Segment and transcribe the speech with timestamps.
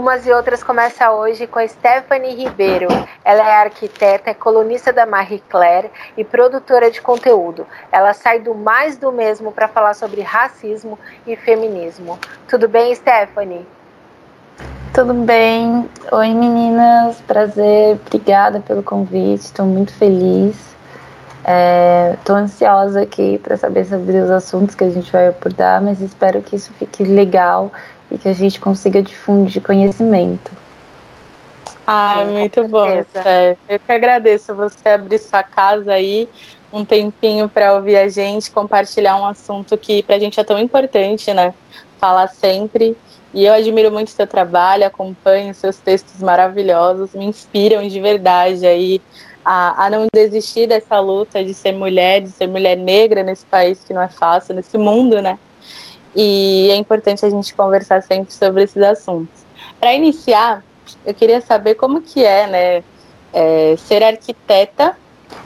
[0.00, 2.88] Umas e outras começa hoje com a Stephanie Ribeiro.
[3.22, 7.66] Ela é arquiteta, é colunista da Marie Claire e produtora de conteúdo.
[7.92, 12.18] Ela sai do mais do mesmo para falar sobre racismo e feminismo.
[12.48, 13.66] Tudo bem, Stephanie?
[14.94, 15.86] Tudo bem.
[16.10, 17.20] Oi, meninas.
[17.20, 18.00] Prazer.
[18.06, 19.42] Obrigada pelo convite.
[19.42, 20.56] Estou muito feliz.
[22.18, 26.00] Estou é, ansiosa aqui para saber sobre os assuntos que a gente vai abordar, mas
[26.00, 27.70] espero que isso fique legal
[28.10, 30.50] e que a gente consiga difundir conhecimento.
[31.86, 32.86] Ah, muito bom.
[33.24, 36.28] É, eu que agradeço você abrir sua casa aí,
[36.72, 40.58] um tempinho para ouvir a gente, compartilhar um assunto que para a gente é tão
[40.58, 41.52] importante, né?
[41.98, 42.96] Falar sempre.
[43.34, 49.00] E eu admiro muito seu trabalho, acompanho seus textos maravilhosos, me inspiram de verdade aí
[49.44, 53.82] a, a não desistir dessa luta de ser mulher, de ser mulher negra nesse país
[53.84, 55.38] que não é fácil, nesse mundo, né?
[56.14, 59.44] E é importante a gente conversar sempre sobre esses assuntos.
[59.78, 60.62] Para iniciar,
[61.04, 62.84] eu queria saber como que é, né,
[63.32, 64.96] é, ser arquiteta.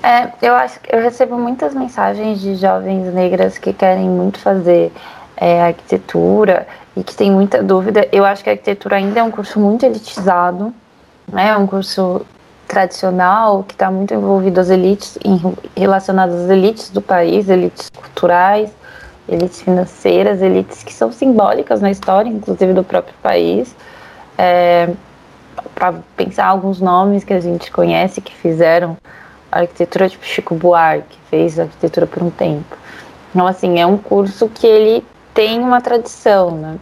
[0.03, 4.91] É, eu acho que eu recebo muitas mensagens de jovens negras que querem muito fazer
[5.37, 8.09] é, arquitetura e que tem muita dúvida.
[8.11, 10.75] Eu acho que a arquitetura ainda é um curso muito elitizado,
[11.31, 12.25] né, é um curso
[12.67, 15.19] tradicional que está muito envolvido às elites,
[15.77, 18.71] relacionado às elites do país, elites culturais,
[19.29, 23.75] elites financeiras, elites que são simbólicas na história, inclusive do próprio país.
[24.37, 24.91] É,
[25.75, 28.97] para pensar alguns nomes que a gente conhece que fizeram
[29.51, 32.77] arquitetura, tipo Chico Buarque, fez arquitetura por um tempo.
[33.31, 36.79] Então, assim, é um curso que ele tem uma tradição, né?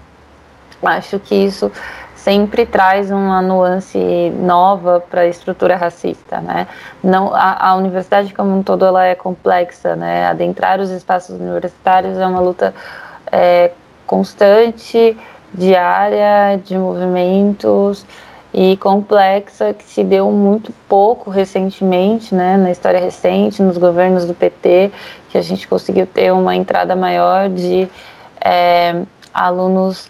[0.83, 1.71] Acho que isso
[2.23, 3.99] sempre traz uma nuance
[4.39, 6.69] nova para a estrutura racista, né?
[7.03, 10.27] Não, a, a, universidade como um todo ela é complexa, né?
[10.27, 12.73] Adentrar os espaços universitários é uma luta
[13.31, 13.73] é,
[14.07, 15.17] constante,
[15.53, 18.07] diária, de movimentos
[18.55, 22.57] e complexa que se deu muito pouco recentemente, né?
[22.57, 24.93] Na história recente, nos governos do PT,
[25.29, 27.89] que a gente conseguiu ter uma entrada maior de
[28.41, 29.03] é,
[29.35, 30.09] alunos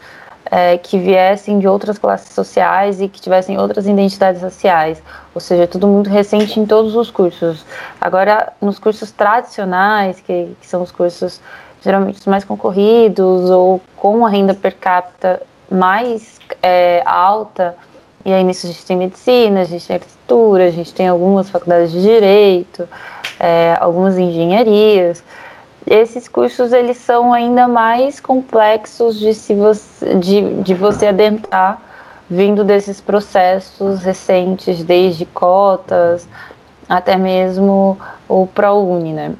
[0.53, 5.03] é, que viessem de outras classes sociais e que tivessem outras identidades raciais.
[5.35, 7.65] Ou seja, tudo muito recente em todos os cursos.
[7.99, 11.41] Agora, nos cursos tradicionais, que, que são os cursos
[11.83, 15.41] geralmente os mais concorridos ou com a renda per capita
[15.71, 17.75] mais é, alta,
[18.23, 21.49] e aí nisso a gente tem medicina, a gente tem arquitetura, a gente tem algumas
[21.49, 22.87] faculdades de direito,
[23.41, 25.25] é, algumas engenharias
[25.87, 31.81] esses cursos eles são ainda mais complexos de, se você, de, de você adentrar
[32.29, 36.27] vindo desses processos recentes, desde cotas
[36.89, 37.99] até mesmo
[38.29, 39.35] o ProUni, né?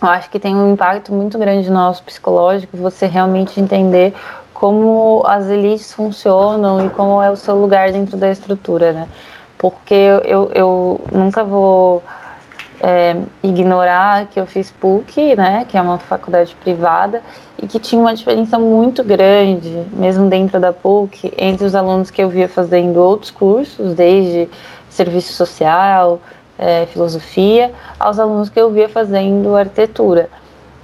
[0.00, 4.14] Eu acho que tem um impacto muito grande no nosso psicológico você realmente entender
[4.54, 9.08] como as elites funcionam e como é o seu lugar dentro da estrutura, né?
[9.56, 12.02] Porque eu, eu nunca vou
[12.80, 17.22] é, ignorar que eu fiz PUC, né, que é uma faculdade privada,
[17.60, 22.22] e que tinha uma diferença muito grande, mesmo dentro da PUC, entre os alunos que
[22.22, 24.48] eu via fazendo outros cursos, desde
[24.88, 26.20] serviço social,
[26.58, 30.28] é, filosofia, aos alunos que eu via fazendo arquitetura.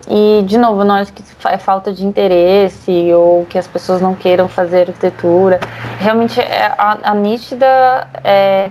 [0.08, 4.14] E, de novo, não acho que é falta de interesse ou que as pessoas não
[4.14, 5.58] queiram fazer arquitetura.
[5.98, 8.70] Realmente, é a, a nítida é,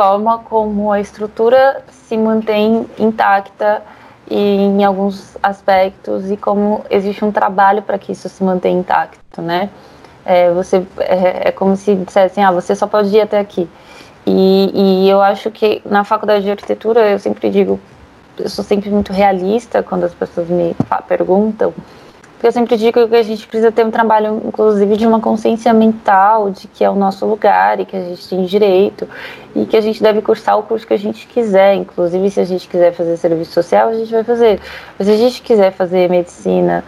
[0.00, 3.82] forma como a estrutura se mantém intacta
[4.30, 9.42] e em alguns aspectos e como existe um trabalho para que isso se mantenha intacto,
[9.42, 9.68] né?
[10.24, 13.68] É, você é, é, como se dissessem, ah, você só pode ir até aqui.
[14.26, 14.70] E,
[15.04, 17.78] e eu acho que na faculdade de arquitetura eu sempre digo,
[18.38, 20.74] eu sou sempre muito realista quando as pessoas me
[21.06, 21.74] perguntam
[22.40, 25.74] porque eu sempre digo que a gente precisa ter um trabalho, inclusive, de uma consciência
[25.74, 29.06] mental de que é o nosso lugar e que a gente tem direito
[29.54, 31.74] e que a gente deve cursar o curso que a gente quiser.
[31.74, 34.58] Inclusive, se a gente quiser fazer serviço social, a gente vai fazer.
[34.98, 36.82] Mas se a gente quiser fazer medicina,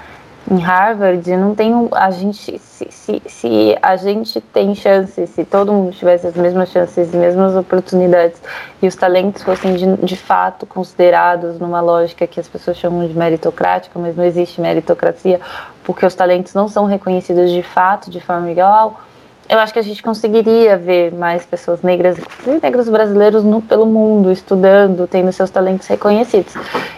[0.51, 5.73] em Harvard, não tem a gente se, se, se, a gente tem chances, se todo
[5.73, 8.41] mundo tivesse as mesmas chances, as mesmas oportunidades
[8.81, 13.15] e os talentos fossem de, de fato considerados numa lógica que as pessoas chamam de
[13.17, 15.41] meritocrática, mas não existe meritocracia
[15.85, 19.01] porque os talentos não são reconhecidos de fato de forma igual.
[19.49, 22.17] Eu acho que a gente conseguiria ver mais pessoas negras,
[22.63, 26.55] negros brasileiros no, pelo mundo, estudando, tendo seus talentos reconhecidos.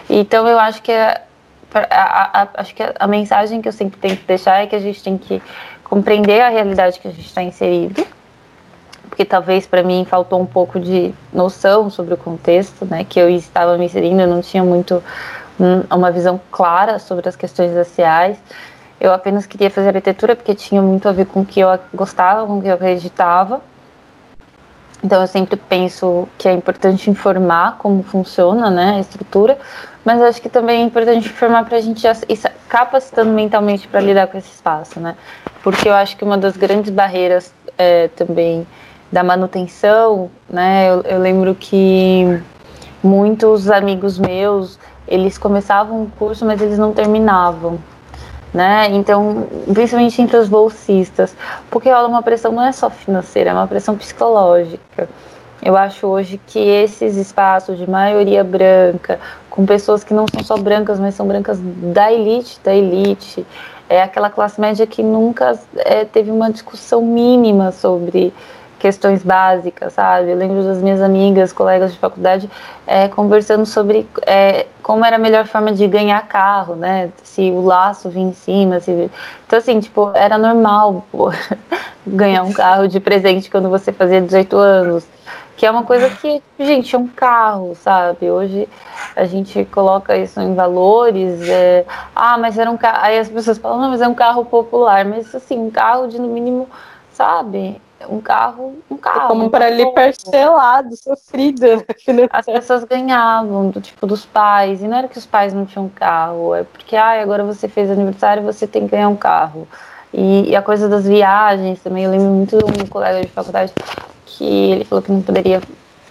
[0.09, 1.21] Então eu acho que é
[1.79, 4.79] a, a, acho que a, mensagem que eu sempre tenho que deixar é que a
[4.79, 5.41] gente tem que
[5.83, 8.05] compreender a realidade que a gente está inserido,
[9.09, 13.29] porque talvez para mim faltou um pouco de noção sobre o contexto, né, que eu
[13.29, 15.03] estava me inserindo, eu não tinha muito
[15.89, 18.37] uma visão clara sobre as questões raciais
[18.99, 22.45] Eu apenas queria fazer arquitetura porque tinha muito a ver com o que eu gostava,
[22.45, 23.61] com o que eu acreditava.
[25.05, 29.55] Então eu sempre penso que é importante informar como funciona né, a estrutura,
[30.03, 34.25] mas acho que também é importante informar para a gente ir capacitando mentalmente para lidar
[34.25, 35.15] com esse espaço, né?
[35.61, 38.65] Porque eu acho que uma das grandes barreiras é, também
[39.11, 40.89] da manutenção, né?
[40.89, 42.41] Eu, eu lembro que
[43.03, 47.77] muitos amigos meus eles começavam o curso, mas eles não terminavam
[48.55, 48.87] né?
[48.91, 51.35] Então, principalmente entre os bolsistas,
[51.69, 55.09] porque rola uma pressão não é só financeira, é uma pressão psicológica.
[55.61, 59.19] Eu acho hoje que esses espaços de maioria branca,
[59.49, 63.45] com pessoas que não são só brancas, mas são brancas da elite, da elite,
[63.89, 68.33] é aquela classe média que nunca é, teve uma discussão mínima sobre
[68.85, 70.29] questões básicas, sabe?
[70.29, 72.47] Eu lembro das minhas amigas, colegas de faculdade,
[72.85, 77.09] é, conversando sobre é, como era a melhor forma de ganhar carro, né?
[77.23, 79.09] Se o laço vinha em cima, se...
[79.47, 81.31] Então, assim, tipo, era normal pô,
[82.05, 85.07] ganhar um carro de presente quando você fazia 18 anos.
[85.57, 88.29] Que é uma coisa que, gente, é um carro, sabe?
[88.29, 88.69] Hoje
[89.15, 91.41] a gente coloca isso em valores.
[91.49, 91.85] É...
[92.15, 92.99] Ah, mas era um carro.
[93.01, 95.03] Aí as pessoas falam, não, mas é um carro popular.
[95.05, 96.69] Mas, assim, um carro de, no mínimo,
[97.13, 97.81] sabe?
[98.09, 99.27] Um carro, um carro.
[99.29, 101.61] Como para ali parcelado, sofrido.
[101.61, 102.27] Né?
[102.29, 105.89] As pessoas ganhavam do tipo dos pais, e não era que os pais não tinham
[105.89, 109.67] carro, é porque ah, agora você fez aniversário, você tem que ganhar um carro.
[110.13, 113.73] E, e a coisa das viagens também, eu lembro muito de um colega de faculdade
[114.25, 115.61] que ele falou que não poderia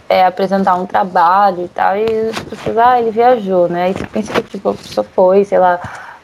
[0.08, 3.84] é, apresentar um trabalho e tal, e as pessoas, ah, ele viajou, né?
[3.84, 5.80] Aí você pensa que tipo, a pessoa foi, sei lá,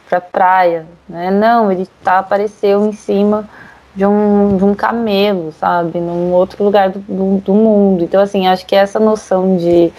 [0.09, 1.31] pra praia, né?
[1.31, 3.49] Não, ele tá, apareceu em cima
[3.95, 5.99] de um, de um camelo, sabe?
[6.01, 8.05] Num outro lugar do, do, do mundo.
[8.05, 9.93] Então, assim, acho que essa noção de,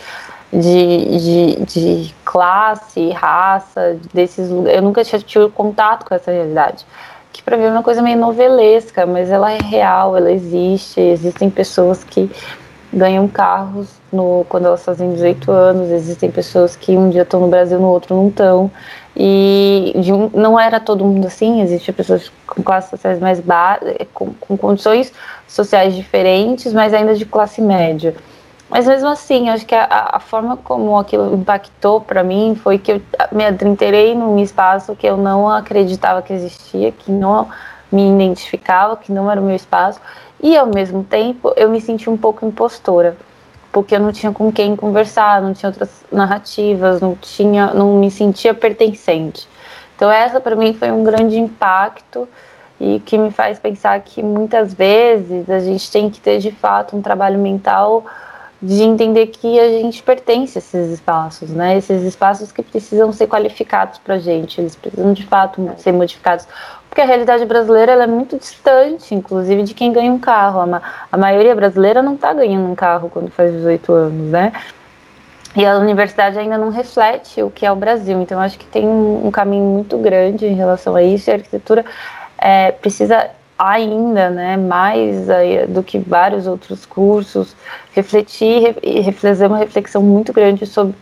[0.52, 4.78] de, de, de classe, raça, desses lugares.
[4.78, 6.86] Eu nunca tinha tido contato com essa realidade.
[7.34, 11.00] Que para mim é uma coisa meio novelesca, mas ela é real, ela existe.
[11.00, 12.30] Existem pessoas que
[12.94, 17.48] ganham carros no, quando elas fazem 18 anos, existem pessoas que um dia estão no
[17.48, 18.72] Brasil, no outro não estão.
[19.16, 24.34] E um, não era todo mundo assim, existiam pessoas com classes sociais mais baixas, com,
[24.34, 25.12] com condições
[25.48, 28.16] sociais diferentes, mas ainda de classe média.
[28.70, 32.94] Mas mesmo assim, acho que a, a forma como aquilo impactou para mim foi que
[32.94, 37.50] eu me adrenterei num espaço que eu não acreditava que existia, que não
[37.92, 40.00] me identificava, que não era o meu espaço,
[40.42, 43.16] e ao mesmo tempo eu me senti um pouco impostora
[43.72, 48.12] porque eu não tinha com quem conversar, não tinha outras narrativas, não tinha, não me
[48.12, 49.48] sentia pertencente.
[49.96, 52.28] Então essa para mim foi um grande impacto
[52.80, 56.98] e que me faz pensar que muitas vezes a gente tem que ter de fato
[56.98, 58.04] um trabalho mental
[58.62, 61.78] de entender que a gente pertence a esses espaços, né?
[61.78, 66.48] Esses espaços que precisam ser qualificados para gente, eles precisam de fato ser modificados
[66.92, 70.60] porque a realidade brasileira é muito distante, inclusive, de quem ganha um carro.
[70.60, 74.52] A, ma a maioria brasileira não está ganhando um carro quando faz 18 anos, né?
[75.56, 78.22] E a universidade ainda não reflete o que é o Brasil.
[78.22, 81.30] Então, acho que tem um, um caminho muito grande em relação a isso.
[81.30, 81.86] E a arquitetura
[82.38, 87.56] é, precisa ainda, né, mais aí, do que vários outros cursos,
[87.94, 90.94] refletir e fazer uma reflexão muito grande sobre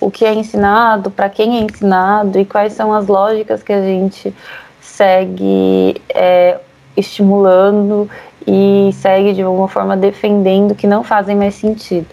[0.00, 3.82] o que é ensinado, para quem é ensinado e quais são as lógicas que a
[3.82, 4.34] gente
[4.84, 6.58] segue é,
[6.96, 8.08] estimulando
[8.46, 12.06] e segue de alguma forma defendendo que não fazem mais sentido.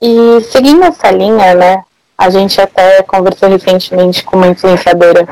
[0.00, 1.82] E seguindo essa linha, né,
[2.16, 5.28] a gente até conversou recentemente com uma influenciadora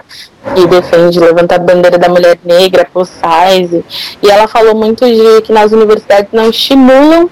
[0.55, 3.85] que defende levantar a bandeira da mulher negra, plus size,
[4.23, 7.31] e ela falou muito de que nas universidades não estimulam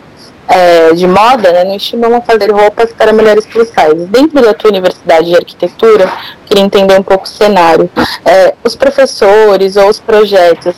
[0.49, 4.07] é, de moda, né, não estimulam a fazer roupas para mulheres plus size.
[4.07, 6.11] Dentro da tua universidade de arquitetura,
[6.47, 7.89] queria entender um pouco o cenário.
[8.25, 10.75] É, os professores ou os projetos,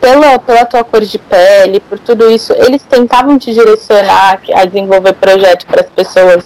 [0.00, 5.12] pela, pela tua cor de pele, por tudo isso, eles tentavam te direcionar a desenvolver
[5.12, 6.44] projetos para as pessoas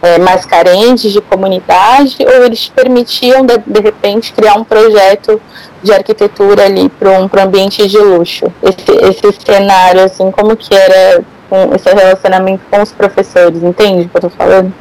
[0.00, 5.40] é, mais carentes de comunidade, ou eles te permitiam, de, de repente, criar um projeto
[5.82, 8.46] de arquitetura ali para um, ambiente de luxo?
[8.62, 14.08] Esse, esse cenário, assim, como que era com esse relacionamento com os professores, entende o
[14.08, 14.72] que eu tô falando?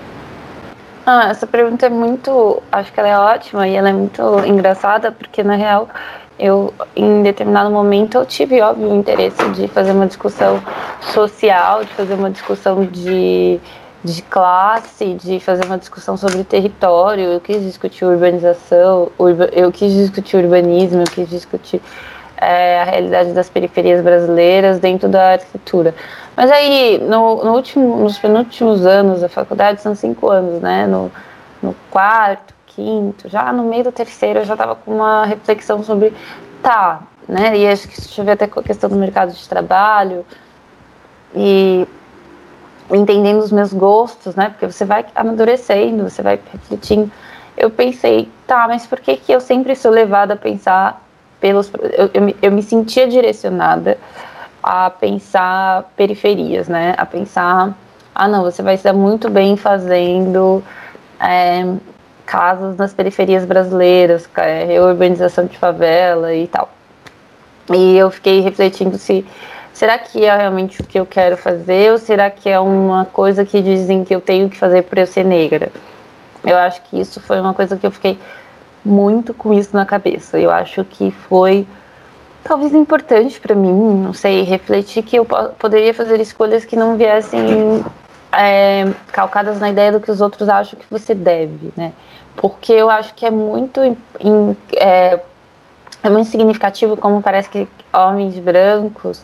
[1.06, 5.12] Ah, essa pergunta é muito, acho que ela é ótima e ela é muito engraçada,
[5.12, 5.90] porque na real
[6.40, 10.62] eu em determinado momento eu tive óbvio o interesse de fazer uma discussão
[11.02, 13.60] social, de fazer uma discussão de,
[14.04, 19.94] de classe, de fazer uma discussão sobre território, eu quis discutir urbanização, urba, eu quis
[19.94, 21.82] discutir urbanismo, eu quis discutir
[22.38, 25.94] é, a realidade das periferias brasileiras dentro da arquitetura.
[26.36, 30.88] Mas aí, no, no último, nos penúltimos anos da faculdade, são cinco anos, né?
[30.88, 31.12] No,
[31.62, 36.14] no quarto, quinto, já no meio do terceiro, eu já estava com uma reflexão sobre,
[36.64, 37.56] tá, né?
[37.56, 40.26] E acho que isso tinha a ver até com a questão do mercado de trabalho
[41.36, 41.88] e
[42.96, 44.50] entendendo os meus gostos, né?
[44.50, 47.12] Porque você vai amadurecendo, você vai refletindo.
[47.58, 51.02] Eu pensei, tá, mas por que que eu sempre sou levada a pensar
[51.40, 51.72] pelos...
[51.74, 53.98] Eu, eu, eu me sentia direcionada
[54.64, 56.94] a pensar periferias, né?
[56.98, 57.76] A pensar,
[58.14, 60.64] ah, não, você vai se dar muito bem fazendo
[61.20, 61.66] é,
[62.26, 66.70] casas nas periferias brasileiras, é, reurbanização de favela e tal.
[67.74, 69.26] E eu fiquei refletindo se
[69.74, 73.46] será que é realmente o que eu quero fazer ou será que é uma coisa
[73.46, 75.72] que dizem que eu tenho que fazer por eu ser negra?
[76.44, 78.20] Eu acho que isso foi uma coisa que eu fiquei
[78.84, 80.40] muito com isso na cabeça.
[80.40, 81.68] Eu acho que foi
[82.44, 85.26] talvez importante para mim, não sei, refletir que eu
[85.58, 87.84] poderia fazer escolhas que não viessem
[88.32, 91.94] é, calcadas na ideia do que os outros acham que você deve, né?
[92.36, 93.80] Porque eu acho que é muito
[94.76, 95.20] é,
[96.04, 99.24] é muito significativo como parece que homens brancos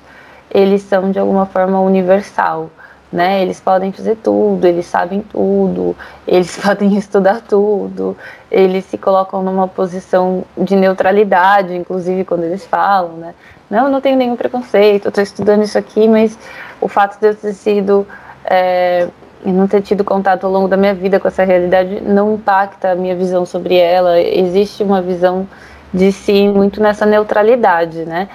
[0.50, 2.70] eles são de alguma forma universal,
[3.12, 3.42] né?
[3.42, 5.96] Eles podem fazer tudo, eles sabem tudo,
[6.28, 8.18] eles podem estudar tudo,
[8.52, 13.34] eles se colocam numa posição de neutralidade, inclusive quando eles falam, né?
[13.70, 16.38] Não, eu não tenho nenhum preconceito, eu estou estudando isso aqui, mas
[16.80, 18.08] o fato de eu ter sido
[18.46, 19.10] é,
[19.46, 22.92] e não ter tido contato ao longo da minha vida com essa realidade não impacta
[22.92, 24.20] a minha visão sobre ela.
[24.20, 25.48] Existe uma visão
[25.94, 28.30] de si muito nessa neutralidade, né?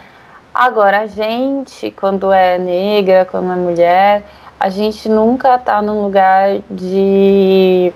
[0.55, 4.25] Agora, a gente, quando é negra, quando é mulher,
[4.61, 7.93] a gente nunca está num lugar de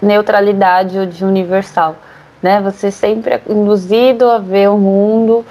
[0.00, 1.96] neutralidade ou de universal,
[2.42, 2.60] né?
[2.60, 5.44] Você sempre é induzido a ver o mundo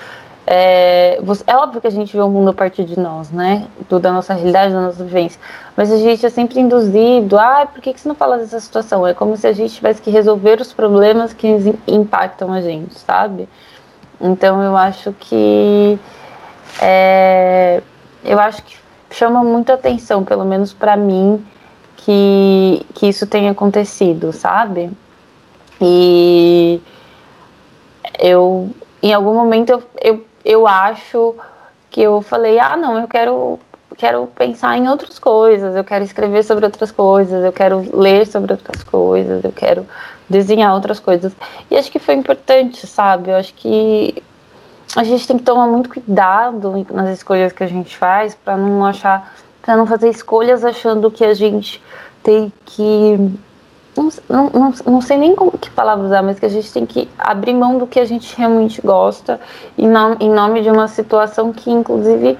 [0.46, 3.66] é, é, óbvio que a gente vê o mundo a partir de nós, né?
[3.90, 5.40] Do, da nossa realidade, da nossa vivência.
[5.76, 7.38] Mas a gente é sempre induzido.
[7.38, 9.08] Ah, por que, que você não fala dessa situação?
[9.08, 11.48] É como se a gente tivesse que resolver os problemas que
[11.88, 13.48] impactam a gente, sabe?
[14.20, 16.00] Então eu acho que.
[16.82, 17.82] É,
[18.24, 18.78] eu acho que
[19.12, 21.46] chama muita atenção, pelo menos para mim,
[21.98, 24.92] que, que isso tenha acontecido, sabe?
[25.80, 26.82] E
[28.20, 28.70] eu,
[29.02, 31.36] em algum momento, eu, eu eu acho
[31.90, 33.60] que eu falei, ah, não, eu quero
[33.98, 38.54] quero pensar em outras coisas, eu quero escrever sobre outras coisas, eu quero ler sobre
[38.54, 39.86] outras coisas, eu quero
[40.30, 41.34] desenhar outras coisas.
[41.70, 43.32] E acho que foi importante, sabe?
[43.32, 44.22] Eu acho que
[44.96, 48.86] a gente tem que tomar muito cuidado nas escolhas que a gente faz para não
[48.86, 51.82] achar, para não fazer escolhas achando que a gente
[52.22, 53.18] tem que
[53.96, 57.08] não, não, não, sei nem como, que palavra usar, mas que a gente tem que
[57.18, 59.40] abrir mão do que a gente realmente gosta
[59.78, 62.38] em, nome, em nome de uma situação que, inclusive,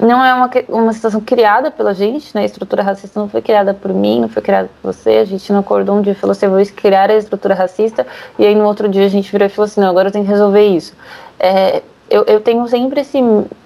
[0.00, 2.42] não é uma, uma situação criada pela gente, né?
[2.42, 5.10] A estrutura racista não foi criada por mim, não foi criada por você.
[5.10, 8.06] A gente não acordou um dia e falou assim, vou criar a estrutura racista,
[8.38, 10.24] e aí no outro dia a gente virou e falou assim, não, agora eu tenho
[10.24, 10.94] que resolver isso.
[11.38, 13.18] É, eu, eu tenho sempre esse.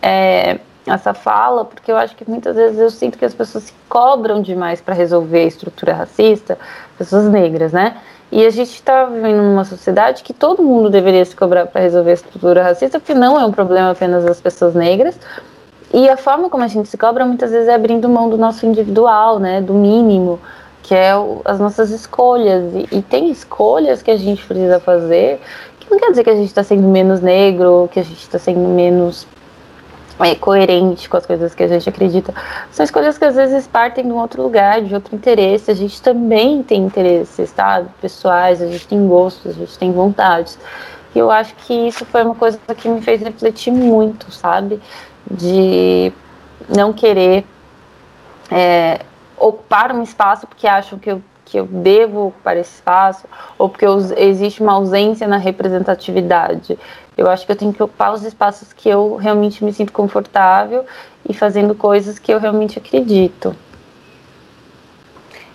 [0.02, 3.72] É, essa fala, porque eu acho que muitas vezes eu sinto que as pessoas se
[3.88, 6.58] cobram demais para resolver a estrutura racista,
[6.98, 7.96] pessoas negras, né?
[8.30, 12.10] E a gente está vivendo numa sociedade que todo mundo deveria se cobrar para resolver
[12.10, 15.18] a estrutura racista, porque não é um problema apenas das pessoas negras.
[15.94, 18.66] E a forma como a gente se cobra muitas vezes é abrindo mão do nosso
[18.66, 19.60] individual, né?
[19.60, 20.40] Do mínimo,
[20.82, 22.64] que é o, as nossas escolhas.
[22.74, 25.40] E, e tem escolhas que a gente precisa fazer
[25.78, 28.40] que não quer dizer que a gente está sendo menos negro, que a gente está
[28.40, 29.24] sendo menos
[30.18, 32.34] é, coerente com as coisas que a gente acredita.
[32.72, 35.70] São escolhas que às vezes partem de um outro lugar, de outro interesse.
[35.70, 37.84] A gente também tem interesses, tá?
[38.00, 40.58] Pessoais, a gente tem gostos, a gente tem vontades.
[41.14, 44.80] E eu acho que isso foi uma coisa que me fez refletir muito, sabe?
[45.30, 46.12] De
[46.68, 47.44] não querer
[48.50, 49.00] é,
[49.36, 53.26] ocupar um espaço porque acham que eu que eu devo ocupar esse espaço
[53.58, 56.78] ou porque eu, existe uma ausência na representatividade.
[57.16, 60.84] Eu acho que eu tenho que ocupar os espaços que eu realmente me sinto confortável
[61.28, 63.54] e fazendo coisas que eu realmente acredito.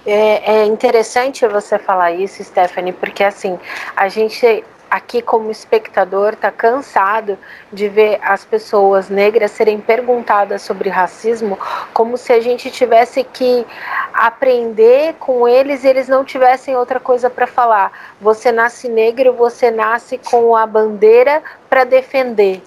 [0.06, 3.60] É, é interessante você falar isso, Stephanie, porque assim,
[3.96, 7.38] a gente aqui como espectador está cansado
[7.72, 11.58] de ver as pessoas negras serem perguntadas sobre racismo
[11.94, 13.66] como se a gente tivesse que
[14.14, 17.92] aprender com eles e eles não tivessem outra coisa para falar.
[18.20, 22.62] Você nasce negro, você nasce com a bandeira para defender.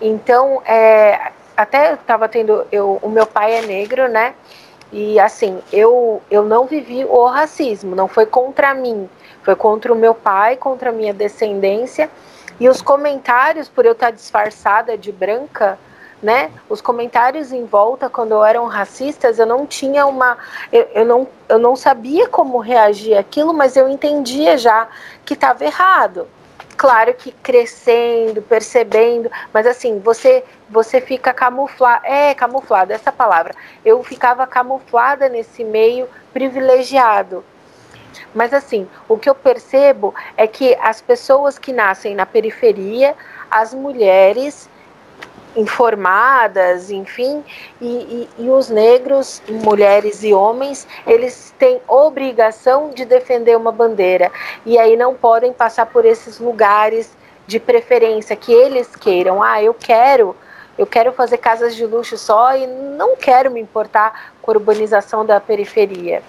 [0.00, 4.34] Então, é, até estava tendo, eu, o meu pai é negro, né?
[4.92, 9.08] E assim, eu, eu não vivi o racismo, não foi contra mim
[9.44, 12.10] foi contra o meu pai, contra a minha descendência.
[12.58, 15.78] E os comentários, por eu estar disfarçada de branca,
[16.22, 16.50] né?
[16.68, 20.38] Os comentários em volta, quando eram racistas, eu não tinha uma.
[20.72, 24.88] Eu, eu, não, eu não sabia como reagir àquilo, mas eu entendia já
[25.24, 26.26] que estava errado.
[26.76, 33.54] Claro que crescendo, percebendo, mas assim, você você fica camuflada, é camuflada essa palavra.
[33.84, 37.44] Eu ficava camuflada nesse meio privilegiado.
[38.34, 43.14] Mas assim, o que eu percebo é que as pessoas que nascem na periferia,
[43.50, 44.68] as mulheres
[45.56, 47.44] informadas, enfim,
[47.80, 54.32] e, e, e, os negros, mulheres e homens, eles têm obrigação de defender uma bandeira
[54.66, 57.16] e aí não podem passar por esses lugares
[57.46, 59.42] de preferência que eles queiram.
[59.42, 60.34] Ah, eu quero,
[60.76, 65.24] eu quero fazer casas de luxo só e não quero me importar com a urbanização
[65.24, 66.22] da periferia.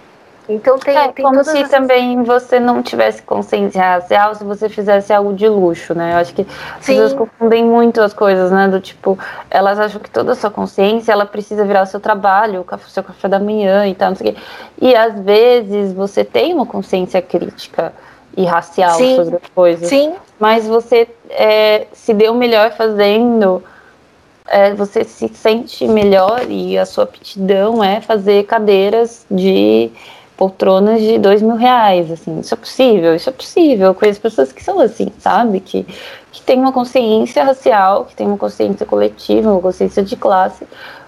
[0.47, 1.69] Então tem, é, tem como se essas...
[1.69, 6.13] também você não tivesse consciência racial se você fizesse algo de luxo, né?
[6.13, 6.45] Eu acho que
[6.77, 8.67] as pessoas confundem muito as coisas, né?
[8.67, 9.17] Do tipo,
[9.49, 13.03] elas acham que toda a sua consciência ela precisa virar o seu trabalho, o seu
[13.03, 14.41] café da manhã e tal, não sei o quê.
[14.81, 17.91] E às vezes você tem uma consciência crítica
[18.37, 19.15] e racial Sim.
[19.15, 19.89] sobre as coisas.
[19.89, 20.13] Sim.
[20.39, 23.63] Mas você é, se deu melhor fazendo.
[24.47, 29.91] É, você se sente melhor e a sua aptidão é fazer cadeiras de
[30.37, 34.51] poltronas de dois mil reais, assim, isso é possível, isso é possível, eu conheço pessoas
[34.51, 35.83] que são assim, sabe, que,
[36.31, 40.67] que têm uma consciência racial, que têm uma consciência coletiva, uma consciência de classe,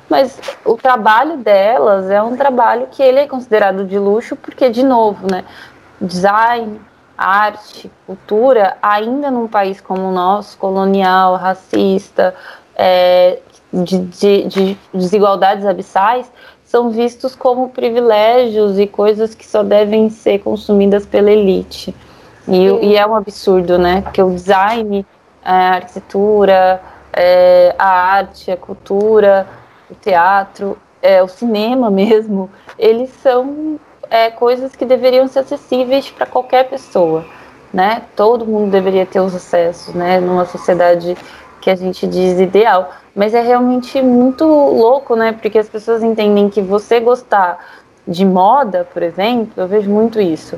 [0.10, 4.84] mas o trabalho delas é um trabalho que ele é considerado de luxo, porque, de
[4.84, 5.44] novo, né,
[6.00, 6.80] design,
[7.18, 12.34] arte, cultura, ainda num país como o nosso, colonial, racista,
[12.76, 13.40] é,
[13.74, 16.32] de, de, de desigualdades abissais,
[16.68, 21.96] são vistos como privilégios e coisas que só devem ser consumidas pela elite.
[22.46, 24.02] E, e é um absurdo, né?
[24.02, 25.06] Porque o design,
[25.44, 26.82] a arquitetura,
[27.14, 29.48] é, a arte, a cultura,
[29.90, 36.26] o teatro, é, o cinema mesmo, eles são é, coisas que deveriam ser acessíveis para
[36.26, 37.26] qualquer pessoa,
[37.74, 38.02] né?
[38.14, 40.20] Todo mundo deveria ter os acessos, né?
[40.20, 41.16] Numa sociedade
[41.68, 42.94] que a gente diz ideal.
[43.14, 45.34] Mas é realmente muito louco, né?
[45.34, 47.60] Porque as pessoas entendem que você gostar
[48.08, 50.58] de moda, por exemplo, eu vejo muito isso.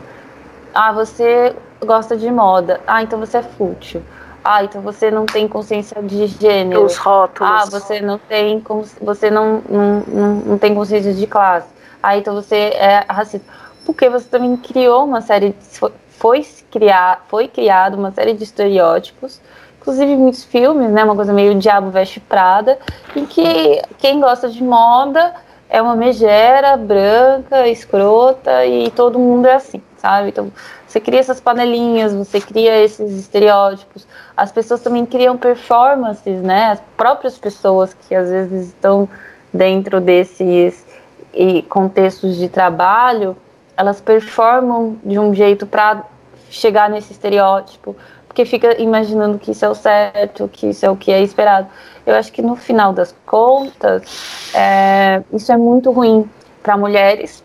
[0.71, 2.79] Ah, você gosta de moda.
[2.85, 4.03] Ah, então você é fútil.
[4.43, 6.85] Ah, então você não tem consciência de gênero.
[6.85, 7.51] Os rótulos.
[7.51, 8.63] Ah, você não tem,
[9.01, 11.69] você não, não, não, não tem consciência de classe.
[12.03, 13.47] Ah, então você é racista.
[13.83, 19.41] Porque você também criou uma série, foi, foi, criar, foi criado uma série de estereótipos
[19.89, 22.77] inclusive muitos filmes, né, uma coisa meio Diabo Veste Prada,
[23.15, 25.33] em que quem gosta de moda
[25.67, 30.29] é uma megera branca, escrota e todo mundo é assim, sabe?
[30.29, 30.51] Então
[30.87, 34.07] você cria essas panelinhas, você cria esses estereótipos.
[34.37, 36.71] As pessoas também criam performances, né?
[36.71, 39.09] As próprias pessoas que às vezes estão
[39.51, 40.85] dentro desses
[41.67, 43.35] contextos de trabalho,
[43.75, 46.03] elas performam de um jeito para
[46.49, 47.95] chegar nesse estereótipo,
[48.39, 51.67] porque fica imaginando que isso é o certo, que isso é o que é esperado.
[52.05, 56.29] Eu acho que no final das contas, é, isso é muito ruim
[56.63, 57.43] para mulheres,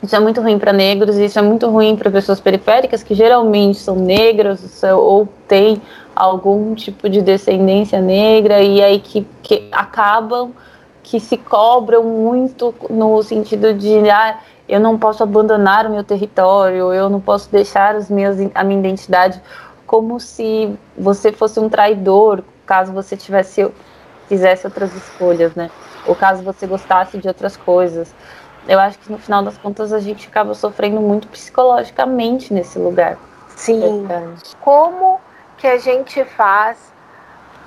[0.00, 3.78] isso é muito ruim para negros, isso é muito ruim para pessoas periféricas que geralmente
[3.78, 5.82] são negras ou têm
[6.14, 10.52] algum tipo de descendência negra e aí que, que acabam
[11.02, 16.92] que se cobram muito no sentido de ah, eu não posso abandonar o meu território,
[16.92, 19.40] eu não posso deixar os meus, a minha identidade
[19.94, 23.72] como se você fosse um traidor caso você tivesse
[24.26, 25.70] fizesse outras escolhas, né?
[26.04, 28.12] Ou caso você gostasse de outras coisas.
[28.66, 33.16] Eu acho que no final das contas a gente acaba sofrendo muito psicologicamente nesse lugar.
[33.50, 34.04] Sim.
[34.60, 35.20] Como
[35.58, 36.76] que a gente faz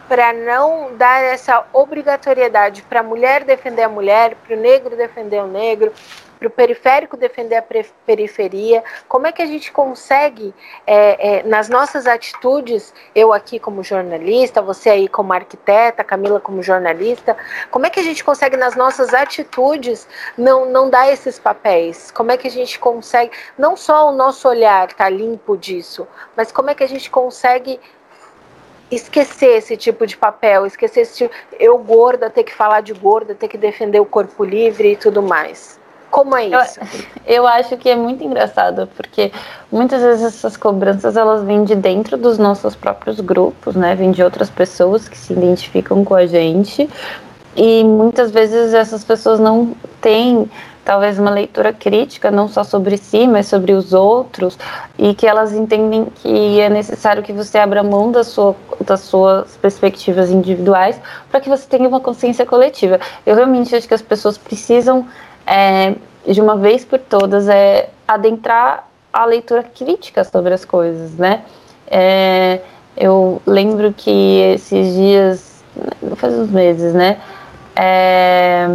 [0.09, 5.41] para não dar essa obrigatoriedade para a mulher defender a mulher, para o negro defender
[5.41, 5.93] o negro,
[6.37, 7.63] para o periférico defender a
[8.05, 8.83] periferia?
[9.07, 10.53] Como é que a gente consegue,
[10.85, 16.61] é, é, nas nossas atitudes, eu aqui como jornalista, você aí como arquiteta, Camila como
[16.61, 17.35] jornalista,
[17.71, 22.11] como é que a gente consegue, nas nossas atitudes, não, não dar esses papéis?
[22.11, 26.51] Como é que a gente consegue, não só o nosso olhar tá limpo disso, mas
[26.51, 27.79] como é que a gente consegue
[28.89, 33.35] esquecer esse tipo de papel, esquecer esse tipo, eu gorda ter que falar de gorda,
[33.35, 35.79] ter que defender o corpo livre e tudo mais.
[36.09, 36.79] Como é isso?
[37.25, 39.31] Eu, eu, acho que é muito engraçado, porque
[39.71, 43.93] muitas vezes essas cobranças elas vêm de dentro dos nossos próprios grupos, né?
[43.95, 46.89] Vêm de outras pessoas que se identificam com a gente.
[47.55, 50.49] E muitas vezes essas pessoas não têm
[50.87, 54.57] talvez uma leitura crítica, não só sobre si, mas sobre os outros,
[54.97, 59.57] e que elas entendem que é necessário que você abra mão da sua, das suas
[59.57, 60.97] perspectivas individuais
[61.29, 63.01] para que você tenha uma consciência coletiva.
[63.25, 65.05] Eu realmente acho que as pessoas precisam,
[65.47, 65.95] é,
[66.29, 71.43] de uma vez por todas, é, adentrar a leitura crítica sobre as coisas, né?
[71.87, 72.61] É,
[72.95, 75.63] eu lembro que esses dias,
[76.17, 77.17] faz uns meses, né?
[77.75, 78.69] É,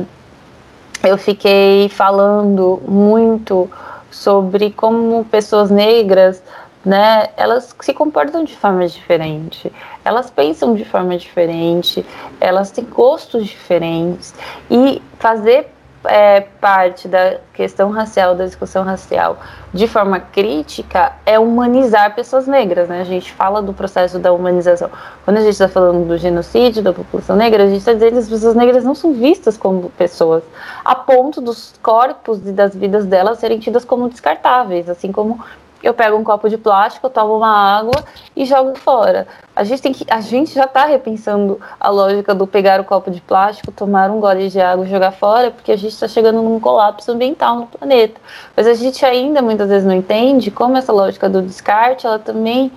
[1.05, 3.71] eu fiquei falando muito
[4.11, 6.43] sobre como pessoas negras,
[6.85, 9.73] né, elas se comportam de forma diferente,
[10.05, 12.05] elas pensam de forma diferente,
[12.41, 14.35] elas têm gostos diferentes
[14.71, 15.73] e fazer
[16.05, 19.39] é, parte da questão racial, da discussão racial,
[19.73, 22.89] de forma crítica, é humanizar pessoas negras.
[22.89, 23.01] Né?
[23.01, 24.91] A gente fala do processo da humanização.
[25.25, 28.19] Quando a gente está falando do genocídio da população negra, a gente está dizendo que
[28.19, 30.43] as pessoas negras não são vistas como pessoas,
[30.85, 35.41] a ponto dos corpos e das vidas delas serem tidas como descartáveis, assim como
[35.83, 38.05] eu pego um copo de plástico, tomo uma água
[38.37, 39.27] e jogo fora.
[39.55, 43.11] A gente tem que, a gente já está repensando a lógica do pegar o copo
[43.11, 46.41] de plástico, tomar um gole de água e jogar fora, porque a gente está chegando
[46.41, 48.21] num colapso ambiental no planeta.
[48.57, 52.73] Mas a gente ainda muitas vezes não entende como essa lógica do descarte, ela também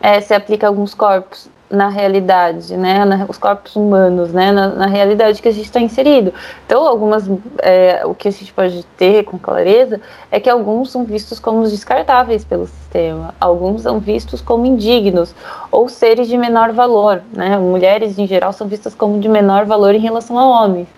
[0.00, 4.68] é, se aplica a alguns corpos na realidade, né, na, os corpos humanos, né, na,
[4.68, 6.32] na realidade que a gente está inserido.
[6.66, 7.24] Então, algumas,
[7.58, 10.00] é, o que a gente pode ter com clareza
[10.30, 15.34] é que alguns são vistos como descartáveis pelo sistema, alguns são vistos como indignos
[15.70, 19.94] ou seres de menor valor, né, mulheres em geral são vistas como de menor valor
[19.94, 20.88] em relação a homens.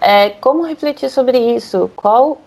[0.00, 1.90] É, como refletir sobre isso?
[1.96, 2.38] Qual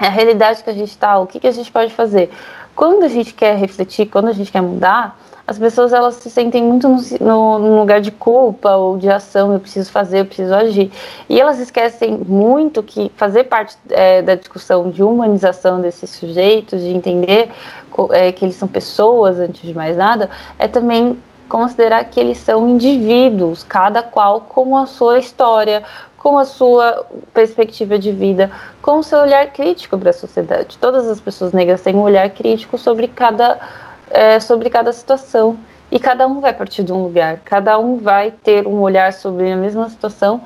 [0.00, 1.18] é a realidade que a gente está?
[1.18, 2.30] O que, que a gente pode fazer?
[2.74, 5.16] Quando a gente quer refletir, quando a gente quer mudar,
[5.46, 9.60] as pessoas elas se sentem muito no, no, lugar de culpa ou de ação, eu
[9.60, 10.90] preciso fazer, eu preciso agir.
[11.28, 16.88] E elas esquecem muito que fazer parte é, da discussão de humanização desses sujeitos, de
[16.88, 17.50] entender
[18.10, 20.28] é, que eles são pessoas antes de mais nada,
[20.58, 21.16] é também
[21.48, 25.84] considerar que eles são indivíduos, cada qual com a sua história,
[26.18, 28.50] com a sua perspectiva de vida,
[28.82, 30.76] com o seu olhar crítico para a sociedade.
[30.78, 33.60] Todas as pessoas negras têm um olhar crítico sobre cada
[34.10, 35.58] é, sobre cada situação.
[35.90, 39.52] E cada um vai partir de um lugar, cada um vai ter um olhar sobre
[39.52, 40.40] a mesma situação,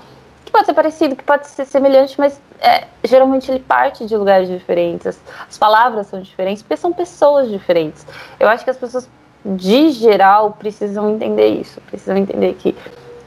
[0.44, 4.48] que pode ser parecido, que pode ser semelhante, mas é, geralmente ele parte de lugares
[4.48, 5.06] diferentes.
[5.06, 8.06] As, as palavras são diferentes, porque são pessoas diferentes.
[8.38, 9.08] Eu acho que as pessoas,
[9.44, 12.76] de geral, precisam entender isso, precisam entender que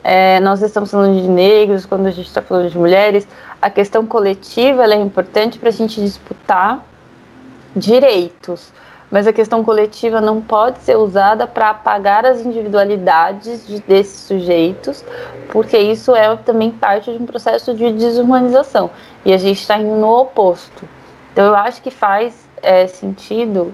[0.04, 3.28] é, nós estamos falando de negros, quando a gente está falando de mulheres,
[3.62, 6.86] a questão coletiva é importante para a gente disputar
[7.76, 8.72] direitos
[9.14, 15.06] mas a questão coletiva não pode ser usada para apagar as individualidades de, desses sujeitos,
[15.52, 18.90] porque isso é também parte de um processo de desumanização.
[19.24, 20.90] E a gente está indo no oposto.
[21.32, 23.72] Então eu acho que faz é, sentido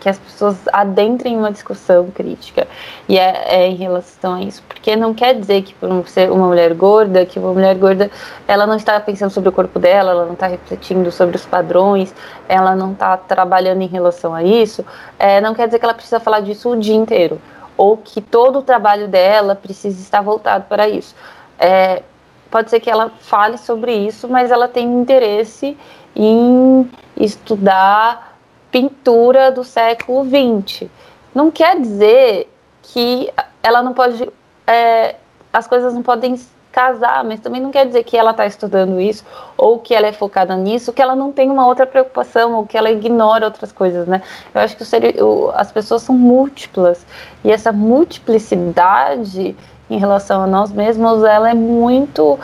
[0.00, 2.66] que as pessoas adentrem uma discussão crítica
[3.08, 6.46] e é, é, em relação a isso, porque não quer dizer que por ser uma
[6.46, 8.10] mulher gorda, que uma mulher gorda,
[8.46, 12.14] ela não está pensando sobre o corpo dela, ela não está refletindo sobre os padrões,
[12.48, 14.84] ela não está trabalhando em relação a isso,
[15.18, 17.40] é, não quer dizer que ela precisa falar disso o dia inteiro,
[17.76, 21.14] ou que todo o trabalho dela precisa estar voltado para isso.
[21.58, 22.02] É,
[22.50, 25.76] pode ser que ela fale sobre isso, mas ela tem interesse
[26.14, 28.33] em estudar
[28.74, 30.88] pintura do século XX.
[31.32, 33.32] Não quer dizer que
[33.62, 34.28] ela não pode.
[34.66, 35.14] É,
[35.52, 36.36] as coisas não podem
[36.72, 39.24] casar, mas também não quer dizer que ela está estudando isso
[39.56, 42.76] ou que ela é focada nisso, que ela não tem uma outra preocupação ou que
[42.76, 44.20] ela ignora outras coisas, né?
[44.52, 47.06] Eu acho que o o, as pessoas são múltiplas
[47.44, 49.54] e essa multiplicidade
[49.88, 52.40] em relação a nós mesmos, ela é muito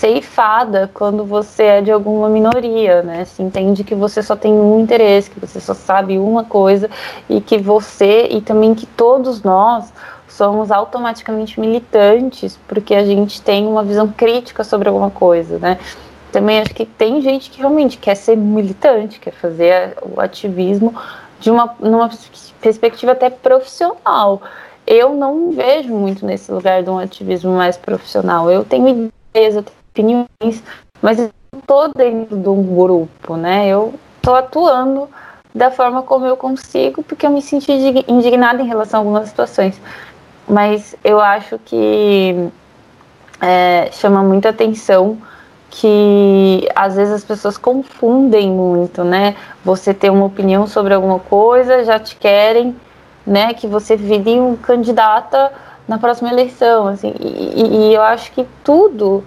[0.00, 3.26] ceifada quando você é de alguma minoria, né?
[3.26, 6.88] Se entende que você só tem um interesse, que você só sabe uma coisa
[7.28, 9.92] e que você e também que todos nós
[10.26, 15.78] somos automaticamente militantes porque a gente tem uma visão crítica sobre alguma coisa, né?
[16.32, 20.94] Também acho que tem gente que realmente quer ser militante, quer fazer o ativismo
[21.38, 22.08] de uma numa
[22.58, 24.40] perspectiva até profissional.
[24.86, 28.50] Eu não vejo muito nesse lugar de um ativismo mais profissional.
[28.50, 30.62] Eu tenho ideias, eu tenho opiniões,
[31.02, 33.68] mas eu não estou dentro de um grupo, né?
[33.68, 35.08] Eu estou atuando
[35.54, 37.72] da forma como eu consigo, porque eu me senti
[38.08, 39.80] indignada em relação a algumas situações.
[40.48, 42.50] Mas eu acho que
[43.40, 45.18] é, chama muita atenção
[45.70, 49.36] que às vezes as pessoas confundem muito, né?
[49.64, 52.74] Você ter uma opinião sobre alguma coisa, já te querem,
[53.24, 55.52] né, que você vire um candidata
[55.86, 57.14] na próxima eleição, assim.
[57.20, 59.24] E, e eu acho que tudo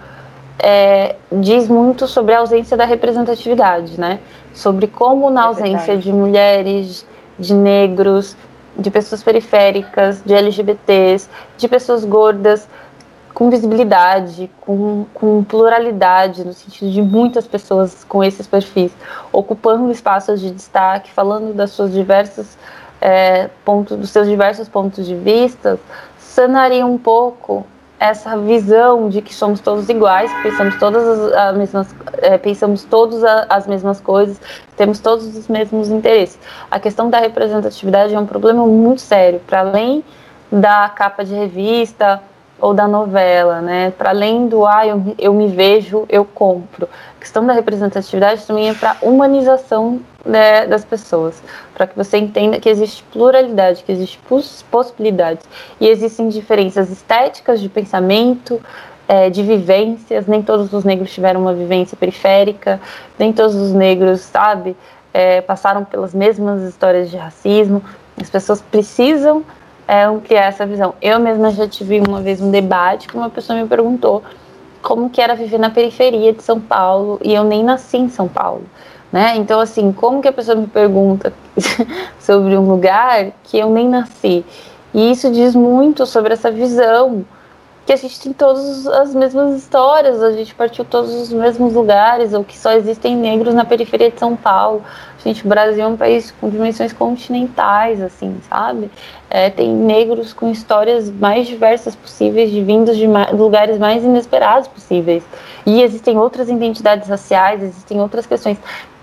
[0.58, 4.20] é, diz muito sobre a ausência da representatividade, né?
[4.52, 7.06] Sobre como na é ausência de mulheres,
[7.38, 8.36] de negros,
[8.76, 12.68] de pessoas periféricas, de LGBTs, de pessoas gordas,
[13.32, 18.92] com visibilidade, com, com pluralidade, no sentido de muitas pessoas com esses perfis,
[19.32, 22.56] ocupando espaços de destaque, falando das suas diversas
[23.00, 25.78] é, pontos, dos seus diversos pontos de vista,
[26.16, 27.66] sanaria um pouco
[28.04, 33.24] essa visão de que somos todos iguais, pensamos todas as, as mesmas, é, pensamos todos
[33.24, 34.38] a, as mesmas coisas,
[34.76, 36.38] temos todos os mesmos interesses.
[36.70, 40.04] A questão da representatividade é um problema muito sério, para além
[40.52, 42.20] da capa de revista
[42.64, 43.90] ou da novela, né?
[43.90, 46.88] Para além do ah, eu, eu me vejo, eu compro.
[47.14, 51.42] A questão da representatividade também é para humanização né, das pessoas,
[51.74, 54.18] para que você entenda que existe pluralidade, que existe
[54.70, 55.46] possibilidades
[55.78, 58.58] e existem diferenças estéticas de pensamento,
[59.06, 60.26] é, de vivências.
[60.26, 62.80] Nem todos os negros tiveram uma vivência periférica,
[63.18, 64.74] nem todos os negros, sabe,
[65.12, 67.84] é, passaram pelas mesmas histórias de racismo.
[68.18, 69.44] As pessoas precisam
[69.86, 70.94] é, ampliar essa visão.
[71.00, 74.22] Eu mesma já tive uma vez um debate que uma pessoa me perguntou
[74.82, 78.28] como que era viver na periferia de São Paulo e eu nem nasci em São
[78.28, 78.64] Paulo.
[79.10, 79.36] Né?
[79.36, 81.32] Então, assim, como que a pessoa me pergunta
[82.18, 84.44] sobre um lugar que eu nem nasci?
[84.92, 87.24] E isso diz muito sobre essa visão
[87.86, 92.32] que a gente tem todas as mesmas histórias, a gente partiu todos os mesmos lugares,
[92.32, 94.82] ou que só existem negros na periferia de São Paulo.
[95.22, 98.90] Gente, o Brasil é um país com dimensões continentais, assim, sabe?
[99.28, 105.22] É, tem negros com histórias mais diversas possíveis, de vindos de lugares mais inesperados possíveis.
[105.66, 108.58] E existem outras identidades raciais, existem outras questões.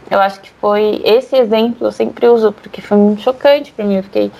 [0.09, 3.97] Eu acho que foi esse exemplo eu sempre uso, porque foi muito chocante para mim.
[3.97, 4.31] Eu fiquei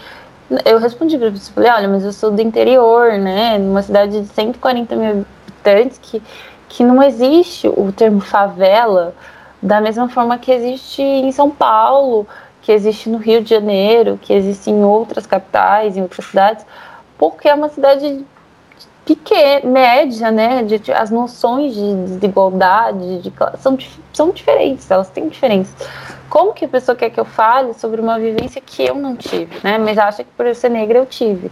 [0.66, 4.28] eu respondi para você, falei, olha, mas eu sou do interior, né, numa cidade de
[4.28, 6.22] 140 mil habitantes, que,
[6.68, 9.14] que não existe o termo favela
[9.62, 12.28] da mesma forma que existe em São Paulo,
[12.62, 16.66] que existe no Rio de Janeiro, que existe em outras capitais, em outras cidades,
[17.18, 18.26] porque é uma cidade
[19.06, 23.78] pequena, média, né, de, de, as noções de desigualdade de, são,
[24.14, 25.76] são diferentes, elas têm diferenças
[26.32, 29.54] como que a pessoa quer que eu fale sobre uma vivência que eu não tive,
[29.62, 29.78] né?
[29.78, 31.52] Mas acha que por eu ser negra eu tive.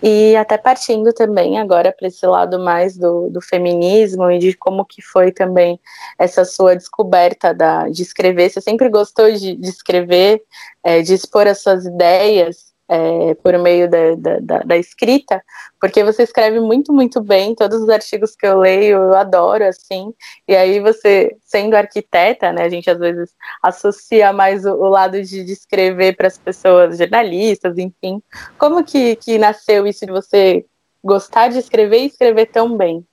[0.00, 4.84] E até partindo também agora para esse lado mais do, do, feminismo e de como
[4.84, 5.80] que foi também
[6.16, 8.48] essa sua descoberta da, de escrever.
[8.48, 10.44] Você sempre gostou de, de escrever,
[10.84, 15.42] é, de expor as suas ideias é, por meio da, da, da, escrita,
[15.78, 20.14] porque você escreve muito, muito bem, todos os artigos que eu leio, eu adoro, assim,
[20.46, 25.22] e aí você, sendo arquiteta, né, a gente às vezes associa mais o, o lado
[25.22, 28.22] de, de escrever para as pessoas, jornalistas, enfim,
[28.56, 30.64] como que, que nasceu isso de você
[31.04, 33.04] gostar de escrever e escrever tão bem?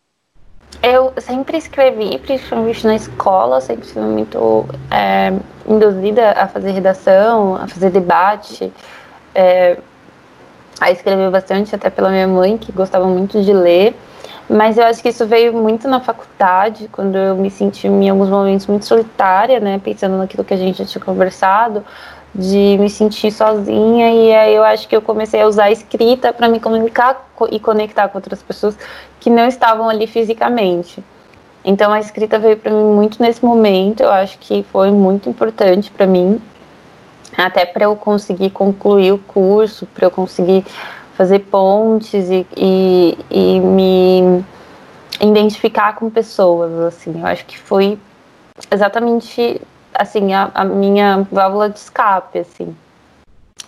[0.81, 5.31] Eu sempre escrevi, principalmente na escola, sempre fui muito é,
[5.67, 8.71] induzida a fazer redação, a fazer debate,
[9.35, 9.77] é,
[10.79, 13.95] a escrever bastante, até pela minha mãe, que gostava muito de ler.
[14.49, 18.29] Mas eu acho que isso veio muito na faculdade, quando eu me senti em alguns
[18.29, 19.81] momentos muito solitária, né?
[19.83, 21.83] Pensando naquilo que a gente já tinha conversado,
[22.33, 24.11] de me sentir sozinha.
[24.11, 27.59] E aí eu acho que eu comecei a usar a escrita para me comunicar e
[27.59, 28.77] conectar com outras pessoas
[29.19, 31.03] que não estavam ali fisicamente.
[31.63, 34.03] Então a escrita veio para mim muito nesse momento.
[34.03, 36.39] Eu acho que foi muito importante para mim
[37.37, 40.65] até para eu conseguir concluir o curso, para eu conseguir
[41.15, 44.43] fazer pontes e, e, e, me
[45.21, 47.97] identificar com pessoas, assim, eu acho que foi
[48.69, 49.61] exatamente,
[49.93, 52.75] assim, a, a minha válvula de escape, assim,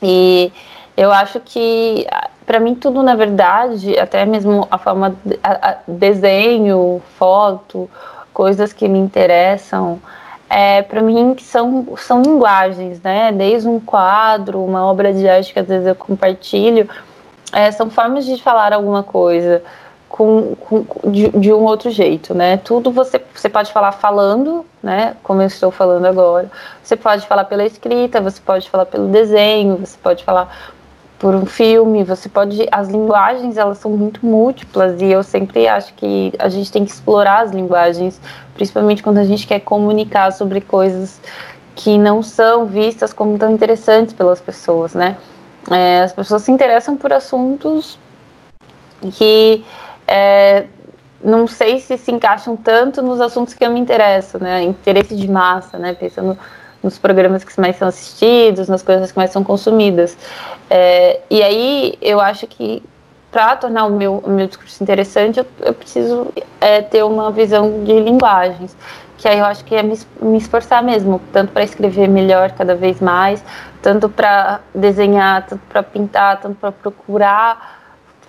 [0.02, 0.52] e
[0.96, 2.06] eu acho que,
[2.46, 7.90] para mim, tudo, na verdade, até mesmo a forma, de, a, a desenho, foto,
[8.34, 10.02] coisas que me interessam,
[10.50, 13.32] é, para mim são, são linguagens, né?
[13.32, 16.90] Desde um quadro, uma obra de arte que às vezes eu compartilho,
[17.54, 19.62] é, são formas de falar alguma coisa
[20.08, 22.58] com, com de, de, um outro jeito, né?
[22.58, 25.16] Tudo você, você pode falar falando, né?
[25.22, 26.50] Como eu estou falando agora.
[26.82, 30.76] Você pode falar pela escrita, você pode falar pelo desenho, você pode falar
[31.20, 32.68] por um filme, você pode.
[32.72, 36.92] As linguagens elas são muito múltiplas e eu sempre acho que a gente tem que
[36.92, 38.22] explorar as linguagens,
[38.54, 41.20] principalmente quando a gente quer comunicar sobre coisas
[41.76, 45.18] que não são vistas como tão interessantes pelas pessoas, né?
[45.70, 48.00] É, as pessoas se interessam por assuntos
[49.14, 49.64] que
[50.08, 50.66] é,
[51.24, 54.64] não sei se se encaixam tanto nos assuntos que eu me interesso, né?
[54.64, 55.94] Interesse de massa, né?
[55.94, 56.38] Pensando
[56.84, 60.18] nos programas que mais são assistidos, nas coisas que mais são consumidas.
[60.70, 62.84] É, e aí eu acho que
[63.32, 66.28] para tornar o meu, o meu discurso interessante, eu, eu preciso
[66.62, 68.76] é, ter uma visão de linguagens.
[69.18, 72.76] Que aí eu acho que é me, me esforçar mesmo, tanto para escrever melhor cada
[72.76, 73.44] vez mais,
[73.82, 77.78] tanto para desenhar, tanto para pintar, tanto para procurar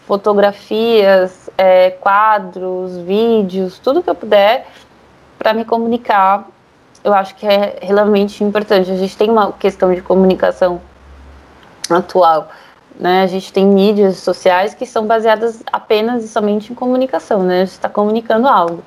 [0.06, 4.66] fotografias, é, quadros, vídeos, tudo que eu puder
[5.38, 6.48] para me comunicar.
[7.08, 8.90] Eu acho que é realmente importante.
[8.90, 10.80] A gente tem uma questão de comunicação
[11.90, 12.48] atual
[12.98, 13.22] né?
[13.22, 17.64] A gente tem mídias sociais que são baseadas apenas e somente em comunicação, né?
[17.64, 18.82] Você está comunicando algo,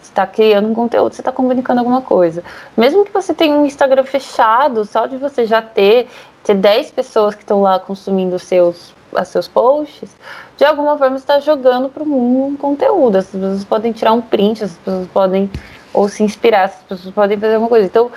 [0.00, 2.44] você está criando um conteúdo, você está comunicando alguma coisa.
[2.76, 6.08] Mesmo que você tenha um Instagram fechado, só de você já ter,
[6.42, 10.14] ter 10 pessoas que estão lá consumindo seus, os seus posts,
[10.56, 13.16] de alguma forma está jogando para o mundo um conteúdo.
[13.16, 15.50] As pessoas podem tirar um print, as pessoas podem
[15.94, 17.86] ou se inspirar, as pessoas podem fazer alguma coisa.
[17.86, 18.10] Então,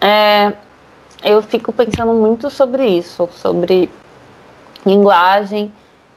[0.00, 0.52] é,
[1.22, 3.90] eu fico pensando muito sobre isso, sobre
[4.86, 5.72] linguagem,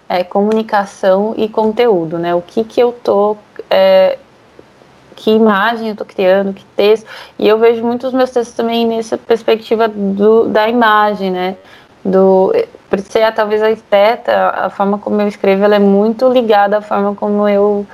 [0.07, 2.35] é, comunicação e conteúdo, né?
[2.35, 3.35] O que que eu tô,
[3.69, 4.17] é,
[5.15, 7.07] que imagem eu tô criando, que texto.
[7.39, 11.57] E eu vejo muitos meus textos também nessa perspectiva do, da imagem, né?
[12.05, 12.53] Do,
[12.89, 16.81] por ser talvez a esteta, a forma como eu escrevo, ela é muito ligada à
[16.81, 17.85] forma como eu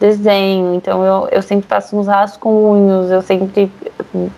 [0.00, 0.74] desenho.
[0.74, 3.70] Então eu, eu sempre faço uns rascunhos, eu sempre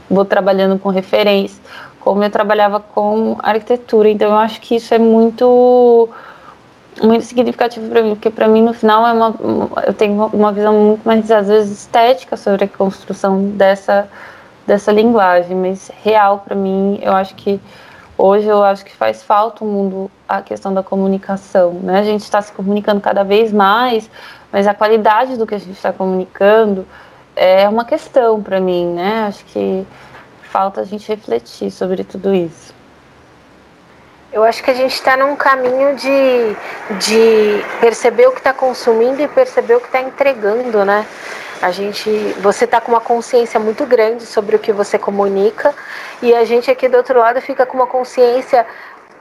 [0.09, 1.61] vou trabalhando com referências
[2.01, 4.09] como eu trabalhava com arquitetura.
[4.09, 6.09] Então eu acho que isso é muito
[7.03, 9.35] muito significativo para mim, porque para mim no final é uma
[9.87, 14.09] eu tenho uma visão muito mais às vezes estética sobre a construção dessa
[14.67, 17.61] dessa linguagem, mas real para mim, eu acho que
[18.17, 21.99] hoje eu acho que faz falta o mundo a questão da comunicação, né?
[21.99, 24.11] A gente está se comunicando cada vez mais,
[24.53, 26.87] mas a qualidade do que a gente está comunicando
[27.37, 29.25] é uma questão para mim, né?
[29.27, 29.87] Acho que
[30.43, 32.75] falta a gente refletir sobre tudo isso.
[34.33, 36.57] Eu acho que a gente está num caminho de,
[36.99, 41.05] de perceber o que está consumindo e perceber o que está entregando, né?
[41.61, 42.09] A gente,
[42.41, 45.75] você está com uma consciência muito grande sobre o que você comunica
[46.23, 48.67] e a gente aqui do outro lado fica com uma consciência,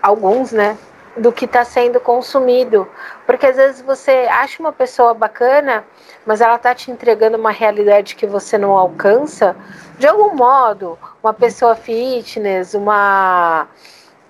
[0.02, 0.78] alguns, né,
[1.18, 2.88] do que está sendo consumido.
[3.26, 5.84] Porque às vezes você acha uma pessoa bacana,
[6.26, 9.56] mas ela está te entregando uma realidade que você não alcança.
[9.98, 13.68] De algum modo, uma pessoa fitness, uma,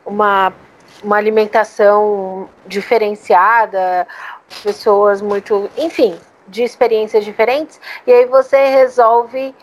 [0.05, 0.53] uma,
[1.03, 4.07] uma alimentação diferenciada,
[4.63, 5.69] pessoas muito.
[5.77, 9.53] Enfim, de experiências diferentes, e aí você resolve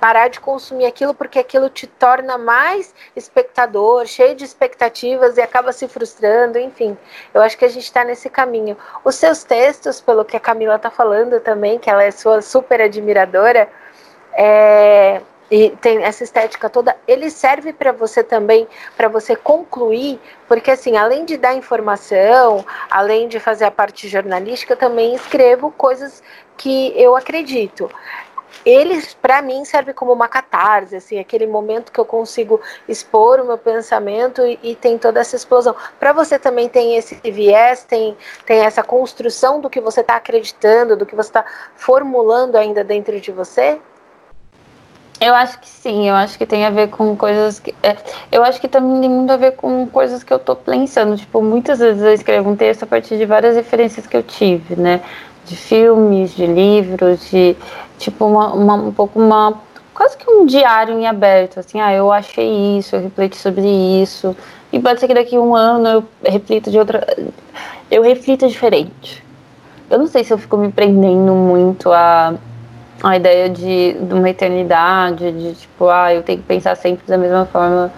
[0.00, 5.72] parar de consumir aquilo porque aquilo te torna mais espectador, cheio de expectativas e acaba
[5.72, 6.96] se frustrando, enfim.
[7.32, 8.76] Eu acho que a gente está nesse caminho.
[9.04, 12.80] Os seus textos, pelo que a Camila está falando também, que ela é sua super
[12.80, 13.68] admiradora,
[14.36, 20.70] é, e tem essa estética toda, ele serve para você também, para você concluir, porque
[20.70, 26.22] assim, além de dar informação, além de fazer a parte jornalística, eu também escrevo coisas
[26.56, 27.90] que eu acredito
[28.64, 33.46] eles para mim serve como uma catarse, assim, aquele momento que eu consigo expor o
[33.46, 35.74] meu pensamento e, e tem toda essa explosão.
[35.98, 40.96] Para você também tem esse viés, tem, tem essa construção do que você está acreditando,
[40.96, 41.44] do que você está
[41.76, 43.78] formulando ainda dentro de você?
[45.20, 47.74] Eu acho que sim, eu acho que tem a ver com coisas que.
[47.82, 47.96] É,
[48.32, 51.16] eu acho que também tem muito a ver com coisas que eu tô pensando.
[51.16, 54.76] Tipo, muitas vezes eu escrevo um texto a partir de várias referências que eu tive,
[54.76, 55.00] né?
[55.46, 57.56] De filmes, de livros, de
[57.98, 59.54] tipo uma, uma, um pouco uma
[59.94, 63.64] quase que um diário em aberto, assim, ah, eu achei isso, eu refleti sobre
[64.02, 64.36] isso,
[64.72, 67.06] e pode ser que daqui a um ano eu reflita de outra,
[67.88, 69.24] eu reflita diferente.
[69.88, 72.34] Eu não sei se eu fico me prendendo muito a,
[73.02, 77.16] a ideia de, de uma eternidade, de tipo, ah, eu tenho que pensar sempre da
[77.16, 77.92] mesma forma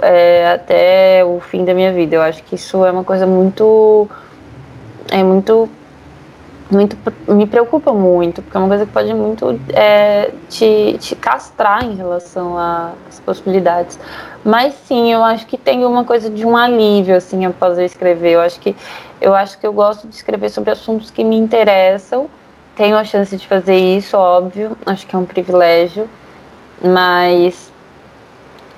[0.00, 2.16] é, até o fim da minha vida.
[2.16, 4.08] Eu acho que isso é uma coisa muito,
[5.10, 5.68] é muito
[6.70, 6.96] muito
[7.28, 11.94] me preocupa muito, porque é uma coisa que pode muito é, te, te castrar em
[11.94, 13.98] relação às possibilidades.
[14.44, 18.32] Mas sim, eu acho que tem uma coisa de um alívio assim após eu escrever.
[18.32, 18.74] Eu acho que
[19.20, 22.28] eu acho que eu gosto de escrever sobre assuntos que me interessam.
[22.74, 24.76] Tenho a chance de fazer isso, óbvio.
[24.84, 26.08] Acho que é um privilégio,
[26.82, 27.72] mas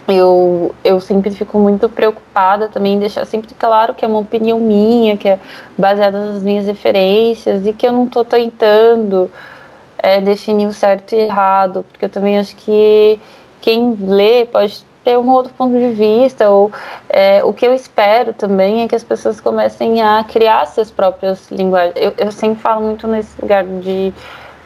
[0.08, 4.58] eu, eu sempre fico muito preocupada também em deixar sempre claro que é uma opinião
[4.58, 5.38] minha, que é
[5.76, 9.30] baseada nas minhas referências e que eu não estou tentando
[9.98, 13.20] é, definir o certo e errado, porque eu também acho que
[13.60, 16.70] quem lê pode ter um outro ponto de vista, ou
[17.08, 21.50] é, o que eu espero também é que as pessoas comecem a criar suas próprias
[21.50, 21.94] linguagens.
[21.96, 24.12] Eu, eu sempre falo muito nesse lugar de,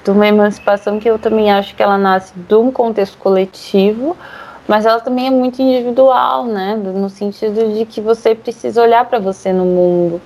[0.04, 4.16] de uma emancipação que eu também acho que ela nasce de um contexto coletivo,
[4.72, 6.74] mas ela também é muito individual, né?
[6.74, 10.18] No sentido de que você precisa olhar para você no mundo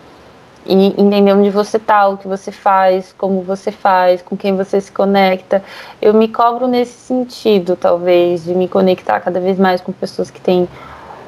[0.64, 4.80] e entender onde você tá, o que você faz, como você faz, com quem você
[4.80, 5.64] se conecta.
[6.00, 10.40] Eu me cobro nesse sentido, talvez, de me conectar cada vez mais com pessoas que
[10.40, 10.68] têm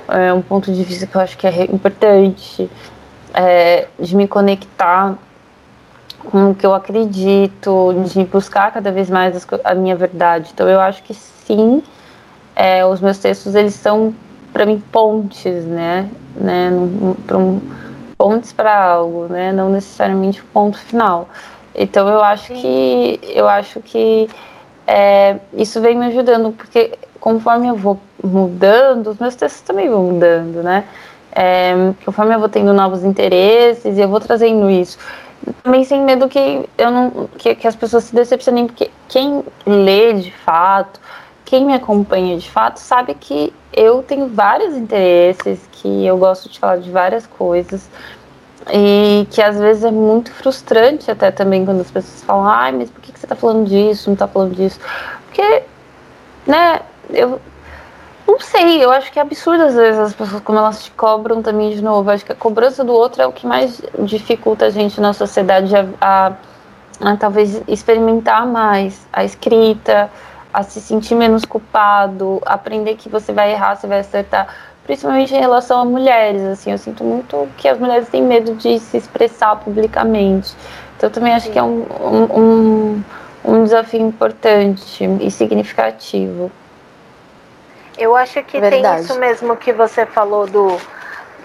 [0.07, 2.71] é, um ponto de vista que eu acho que é importante,
[3.35, 5.19] é, de me conectar
[6.31, 10.53] com o que eu acredito, de buscar cada vez mais a minha verdade.
[10.55, 11.83] Então eu acho que sim,
[12.59, 14.13] é, os meus textos eles são
[14.53, 17.61] para mim pontes, né, né, um
[18.19, 19.53] pontes para algo, né?
[19.53, 21.29] Não necessariamente ponto final.
[21.75, 24.29] Então eu acho que eu acho que
[24.85, 30.03] é, isso vem me ajudando porque conforme eu vou mudando, os meus textos também vão
[30.03, 30.85] mudando, né?
[31.31, 34.99] É, conforme eu vou tendo novos interesses e eu vou trazendo isso.
[35.63, 40.15] Também sem medo que eu não que, que as pessoas se decepcionem, porque quem lê
[40.15, 41.01] de fato,
[41.49, 46.59] quem me acompanha de fato, sabe que eu tenho vários interesses, que eu gosto de
[46.59, 47.89] falar de várias coisas.
[48.71, 52.91] E que às vezes é muito frustrante até também quando as pessoas falam, ai, mas
[52.91, 54.79] por que, você está falando disso, não está falando disso?
[55.25, 55.63] Porque,
[56.47, 57.41] né, eu
[58.27, 61.41] não sei, eu acho que é absurdo às vezes as pessoas como elas te cobram
[61.41, 62.11] também de novo.
[62.11, 65.75] Acho que a cobrança do outro é o que mais dificulta a gente na sociedade
[65.75, 66.33] a, a,
[67.01, 70.11] a talvez experimentar mais a escrita,
[70.53, 74.49] a se sentir menos culpado, aprender que você vai errar, você vai acertar
[74.89, 78.81] principalmente em relação a mulheres, assim, eu sinto muito que as mulheres têm medo de
[78.81, 80.55] se expressar publicamente.
[80.97, 81.53] Então eu também acho Sim.
[81.53, 81.85] que é um,
[82.35, 83.05] um,
[83.45, 86.51] um desafio importante e significativo.
[87.99, 88.83] Eu acho que Verdade.
[88.83, 90.79] tem isso mesmo que você falou do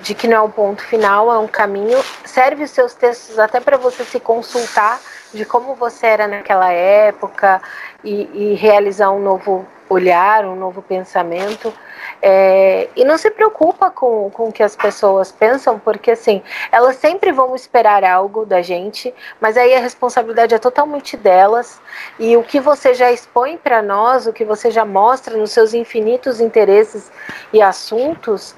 [0.01, 1.97] de que não é um ponto final, é um caminho.
[2.25, 4.99] Serve os seus textos até para você se consultar
[5.33, 7.61] de como você era naquela época
[8.03, 11.73] e, e realizar um novo olhar, um novo pensamento.
[12.21, 16.95] É, e não se preocupa com, com o que as pessoas pensam, porque assim, elas
[16.95, 21.81] sempre vão esperar algo da gente, mas aí a responsabilidade é totalmente delas.
[22.17, 25.73] E o que você já expõe para nós, o que você já mostra nos seus
[25.73, 27.11] infinitos interesses
[27.51, 28.55] e assuntos,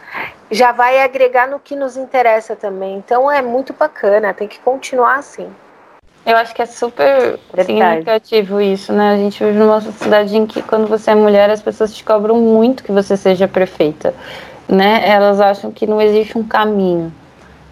[0.52, 2.98] já vai agregar no que nos interessa também.
[2.98, 5.52] Então é muito bacana, tem que continuar assim.
[6.26, 7.68] Eu acho que é super Verdade.
[7.68, 9.14] significativo isso, né?
[9.14, 12.36] A gente vive numa sociedade em que quando você é mulher, as pessoas te cobram
[12.38, 14.14] muito que você seja perfeita,
[14.68, 15.08] né?
[15.08, 17.14] Elas acham que não existe um caminho,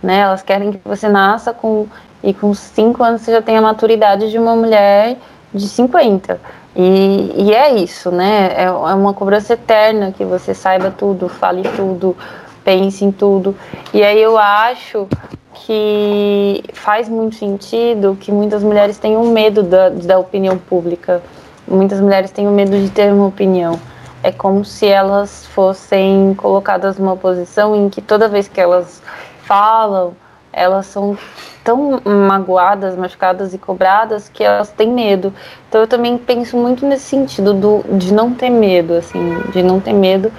[0.03, 0.19] né?
[0.19, 1.87] Elas querem que você nasça com
[2.23, 5.17] e com cinco anos você já tenha a maturidade de uma mulher
[5.53, 6.39] de 50.
[6.75, 8.53] E, e é isso, né?
[8.55, 12.15] É, é uma cobrança eterna que você saiba tudo, fale tudo,
[12.63, 13.55] pense em tudo.
[13.93, 15.07] E aí eu acho
[15.53, 21.21] que faz muito sentido que muitas mulheres tenham medo da, da opinião pública.
[21.67, 23.79] Muitas mulheres têm medo de ter uma opinião.
[24.21, 29.01] É como se elas fossem colocadas numa posição em que toda vez que elas
[29.43, 30.13] falam,
[30.51, 31.17] elas são
[31.63, 35.33] tão magoadas, machucadas e cobradas que elas têm medo.
[35.69, 39.79] Então eu também penso muito nesse sentido do, de não ter medo, assim, de não
[39.79, 40.31] ter medo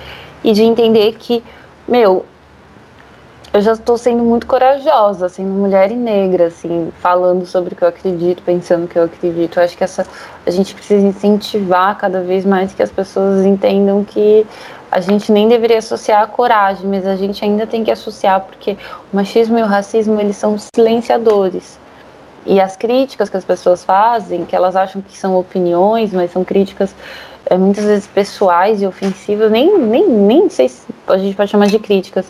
[0.42, 1.42] e de entender que,
[1.88, 2.24] meu,
[3.54, 7.84] eu já estou sendo muito corajosa, sendo mulher e negra, assim, falando sobre o que
[7.84, 9.60] eu acredito, pensando o que eu acredito.
[9.60, 10.04] Eu acho que essa,
[10.44, 14.44] a gente precisa incentivar cada vez mais que as pessoas entendam que
[14.90, 18.76] a gente nem deveria associar a coragem, mas a gente ainda tem que associar, porque
[19.12, 21.78] o machismo e o racismo, eles são silenciadores.
[22.44, 26.42] E as críticas que as pessoas fazem, que elas acham que são opiniões, mas são
[26.42, 26.92] críticas
[27.52, 31.78] muitas vezes pessoais e ofensivas, nem, nem, nem sei se a gente pode chamar de
[31.78, 32.26] críticas,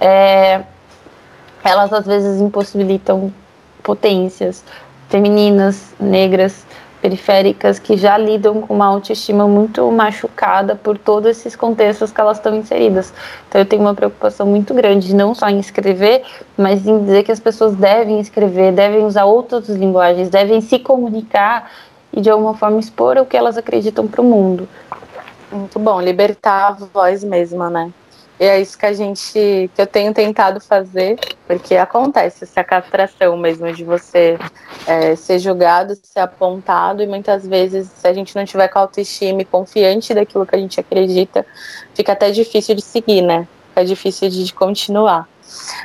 [0.00, 0.62] é,
[1.62, 3.32] elas às vezes impossibilitam
[3.82, 4.64] potências
[5.08, 6.64] femininas, negras,
[7.00, 12.38] periféricas, que já lidam com uma autoestima muito machucada por todos esses contextos que elas
[12.38, 13.12] estão inseridas.
[13.48, 16.22] Então eu tenho uma preocupação muito grande, não só em escrever,
[16.56, 21.70] mas em dizer que as pessoas devem escrever, devem usar outras linguagens, devem se comunicar
[22.16, 24.66] e de alguma forma expor o que elas acreditam para o mundo.
[25.52, 27.92] Muito bom, libertar a voz mesma, né?
[28.38, 33.36] E é isso que a gente, que eu tenho tentado fazer, porque acontece essa castração
[33.36, 34.38] mesmo de você
[34.86, 39.40] é, ser julgado, ser apontado, e muitas vezes, se a gente não tiver com autoestima
[39.40, 41.46] e confiante daquilo que a gente acredita,
[41.94, 43.48] fica até difícil de seguir, né?
[43.68, 45.26] Fica difícil de continuar.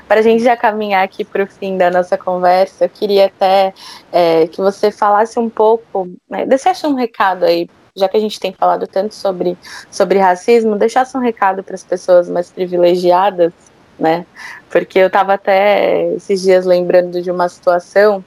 [0.07, 3.73] Para a gente já caminhar aqui para o fim da nossa conversa, eu queria até
[4.11, 8.39] é, que você falasse um pouco, né, deixasse um recado aí, já que a gente
[8.39, 9.57] tem falado tanto sobre,
[9.89, 13.53] sobre racismo, deixasse um recado para as pessoas mais privilegiadas,
[13.99, 14.25] né?
[14.69, 18.23] Porque eu estava até esses dias lembrando de uma situação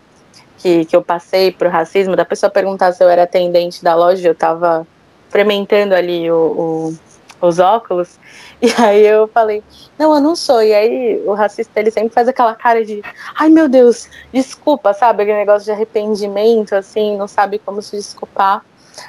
[0.59, 3.95] que, que eu passei para o racismo, da pessoa perguntar se eu era atendente da
[3.95, 4.86] loja, eu estava
[5.26, 6.99] experimentando ali o, o
[7.41, 8.18] os óculos.
[8.62, 9.62] E aí eu falei,
[9.99, 10.62] não, eu não sou.
[10.62, 13.03] E aí o racista ele sempre faz aquela cara de,
[13.35, 15.22] ai meu Deus, desculpa, sabe?
[15.22, 18.64] Aquele negócio de arrependimento, assim, não sabe como se desculpar.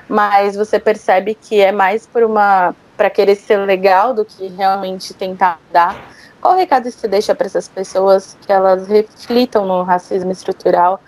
[0.10, 5.14] Mas você percebe que é mais por uma para querer ser legal do que realmente
[5.14, 5.96] tentar dar.
[6.40, 11.02] Qual recado você deixa para essas pessoas que elas reflitam no racismo estrutural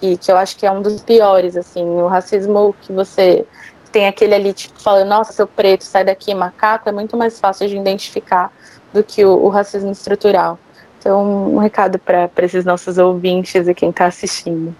[0.00, 3.46] e que eu acho que é um dos piores, assim, o racismo que você
[3.94, 7.68] tem aquele ali, tipo, falando, nossa, seu preto, sai daqui, macaco, é muito mais fácil
[7.68, 8.50] de identificar
[8.92, 10.58] do que o, o racismo estrutural.
[10.98, 14.74] Então, um recado para esses nossos ouvintes e quem está assistindo.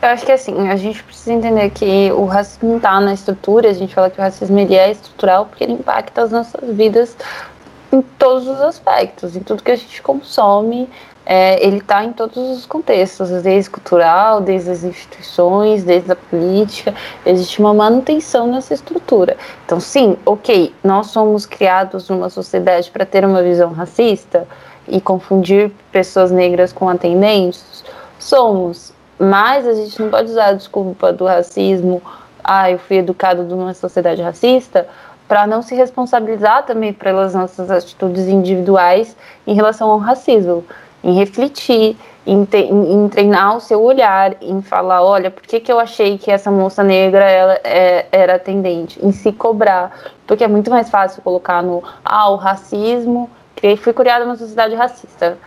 [0.00, 3.74] Eu acho que assim, a gente precisa entender que o racismo está na estrutura, a
[3.74, 7.14] gente fala que o racismo ele é estrutural porque ele impacta as nossas vidas
[7.92, 10.88] em todos os aspectos, em tudo que a gente consome,
[11.30, 16.94] é, ele está em todos os contextos, desde cultural, desde as instituições, desde a política,
[17.26, 19.36] existe uma manutenção nessa estrutura.
[19.66, 24.48] Então, sim, ok, nós somos criados numa sociedade para ter uma visão racista
[24.88, 27.84] e confundir pessoas negras com atendentes,
[28.18, 32.00] somos, mas a gente não pode usar a desculpa do racismo,
[32.42, 34.88] ah, eu fui educado numa sociedade racista,
[35.28, 39.14] para não se responsabilizar também pelas nossas atitudes individuais
[39.46, 40.64] em relação ao racismo
[41.02, 41.96] em refletir,
[42.26, 45.80] em, te, em, em, treinar o seu olhar, em falar, olha, por que, que eu
[45.80, 48.98] achei que essa moça negra ela, é, era atendente?
[49.02, 49.92] Em se cobrar,
[50.26, 53.30] porque é muito mais fácil colocar no, ah, o racismo,
[53.78, 55.38] fui criada numa sociedade racista.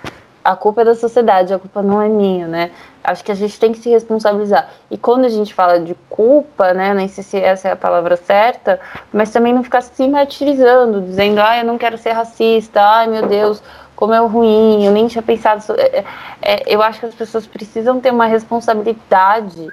[0.44, 2.72] A culpa é da sociedade, a culpa não é minha, né?
[3.04, 4.70] Acho que a gente tem que se responsabilizar.
[4.90, 8.16] E quando a gente fala de culpa, né, nem sei se essa é a palavra
[8.16, 8.80] certa,
[9.14, 13.28] mas também não ficar se martirizando, dizendo, ah, eu não quero ser racista, ai meu
[13.28, 13.62] Deus,
[14.02, 15.64] como é ruim, eu nem tinha pensado.
[15.78, 16.06] É, é,
[16.42, 19.68] é, eu acho que as pessoas precisam ter uma responsabilidade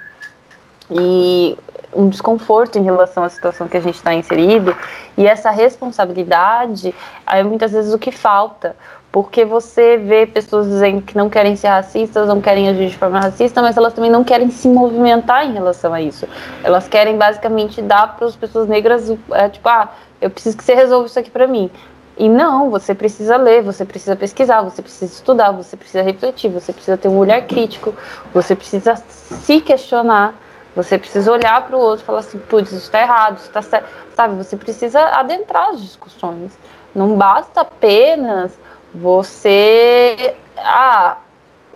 [0.91, 1.57] e
[1.91, 4.75] um desconforto em relação à situação que a gente está inserido,
[5.17, 6.93] e essa responsabilidade
[7.25, 8.75] é muitas vezes o que falta.
[9.11, 13.19] Porque você vê pessoas dizendo que não querem ser racistas, não querem agir de forma
[13.19, 16.27] racista, mas elas também não querem se movimentar em relação a isso.
[16.63, 19.89] Elas querem basicamente dar para as pessoas negras, é, tipo, ah,
[20.21, 21.71] eu preciso que você resolva isso aqui para mim.
[22.19, 26.73] E não, você precisa ler, você precisa pesquisar, você precisa estudar, você precisa refletir, você
[26.73, 27.95] precisa ter um olhar crítico,
[28.33, 30.35] você precisa se questionar,
[30.75, 33.61] você precisa olhar para o outro e falar assim, putz, isso está errado, isso está
[33.61, 34.35] certo, sabe?
[34.35, 36.59] Você precisa adentrar as discussões.
[36.93, 38.51] Não basta apenas
[38.93, 41.19] você, ah,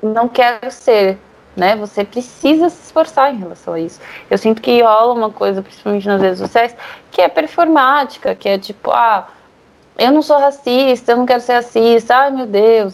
[0.01, 1.17] não quero ser,
[1.55, 1.77] né?
[1.77, 4.01] Você precisa se esforçar em relação a isso.
[4.29, 6.75] Eu sinto que rola uma coisa, principalmente nas redes sociais,
[7.11, 9.29] que é performática, que é tipo, ah,
[9.97, 12.93] eu não sou racista, eu não quero ser racista, ai meu Deus.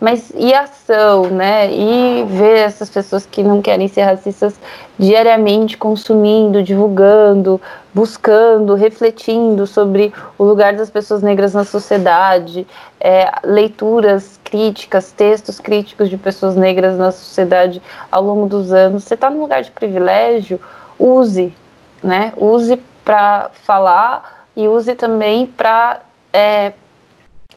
[0.00, 1.72] Mas e ação, né?
[1.72, 4.58] E ver essas pessoas que não querem ser racistas
[4.98, 7.60] diariamente consumindo, divulgando,
[7.94, 12.66] buscando, refletindo sobre o lugar das pessoas negras na sociedade,
[12.98, 17.80] é, leituras críticas, textos críticos de pessoas negras na sociedade
[18.10, 19.04] ao longo dos anos.
[19.04, 20.60] Você está num lugar de privilégio,
[20.98, 21.54] use,
[22.02, 22.32] né?
[22.36, 26.00] Use para falar e use também para
[26.32, 26.72] é,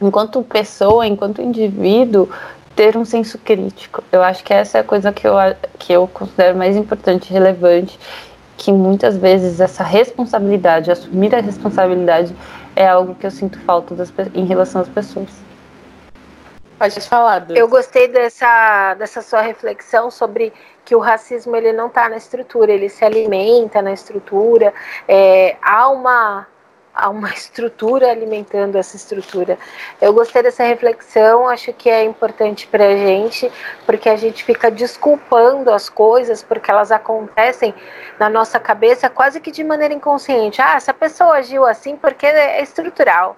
[0.01, 2.30] enquanto pessoa, enquanto indivíduo,
[2.76, 4.03] ter um senso crítico.
[4.11, 5.36] Eu acho que essa é a coisa que eu,
[5.80, 7.97] que eu considero mais importante, relevante,
[8.57, 12.36] que muitas vezes essa responsabilidade, assumir a responsabilidade,
[12.76, 15.30] é algo que eu sinto falta das, em relação às pessoas.
[16.78, 17.45] Pode falar.
[17.51, 20.51] Eu gostei dessa, dessa sua reflexão sobre
[20.84, 24.73] que o racismo ele não está na estrutura, ele se alimenta na estrutura.
[25.07, 26.45] É, há uma
[26.95, 29.59] há uma estrutura alimentando essa estrutura.
[30.01, 33.51] Eu gostei dessa reflexão, acho que é importante para a gente,
[33.85, 37.73] porque a gente fica desculpando as coisas porque elas acontecem
[38.17, 40.61] na nossa cabeça quase que de maneira inconsciente.
[40.61, 43.35] Ah, essa pessoa agiu assim porque é estrutural.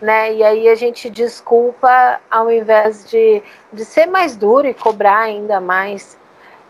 [0.00, 0.32] Né?
[0.32, 5.60] E aí a gente desculpa ao invés de, de ser mais duro e cobrar ainda
[5.60, 6.18] mais.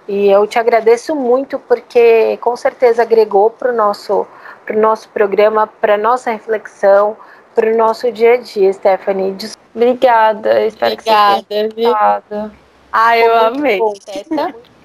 [0.08, 4.26] E eu te agradeço muito porque com certeza agregou para o nosso
[4.70, 7.16] para o nosso programa, para nossa reflexão,
[7.56, 9.36] para o nosso dia a dia, Stephanie.
[9.74, 12.22] Obrigada, espero Obrigada, que você tenha
[12.92, 13.80] Ah, eu amei.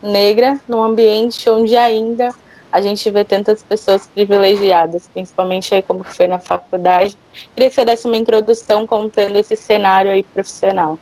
[0.02, 2.34] Negra num ambiente onde ainda
[2.72, 7.16] a gente vê tantas pessoas privilegiadas, principalmente aí como foi na faculdade.
[7.54, 10.98] Queria que você desse uma introdução contando esse cenário aí profissional.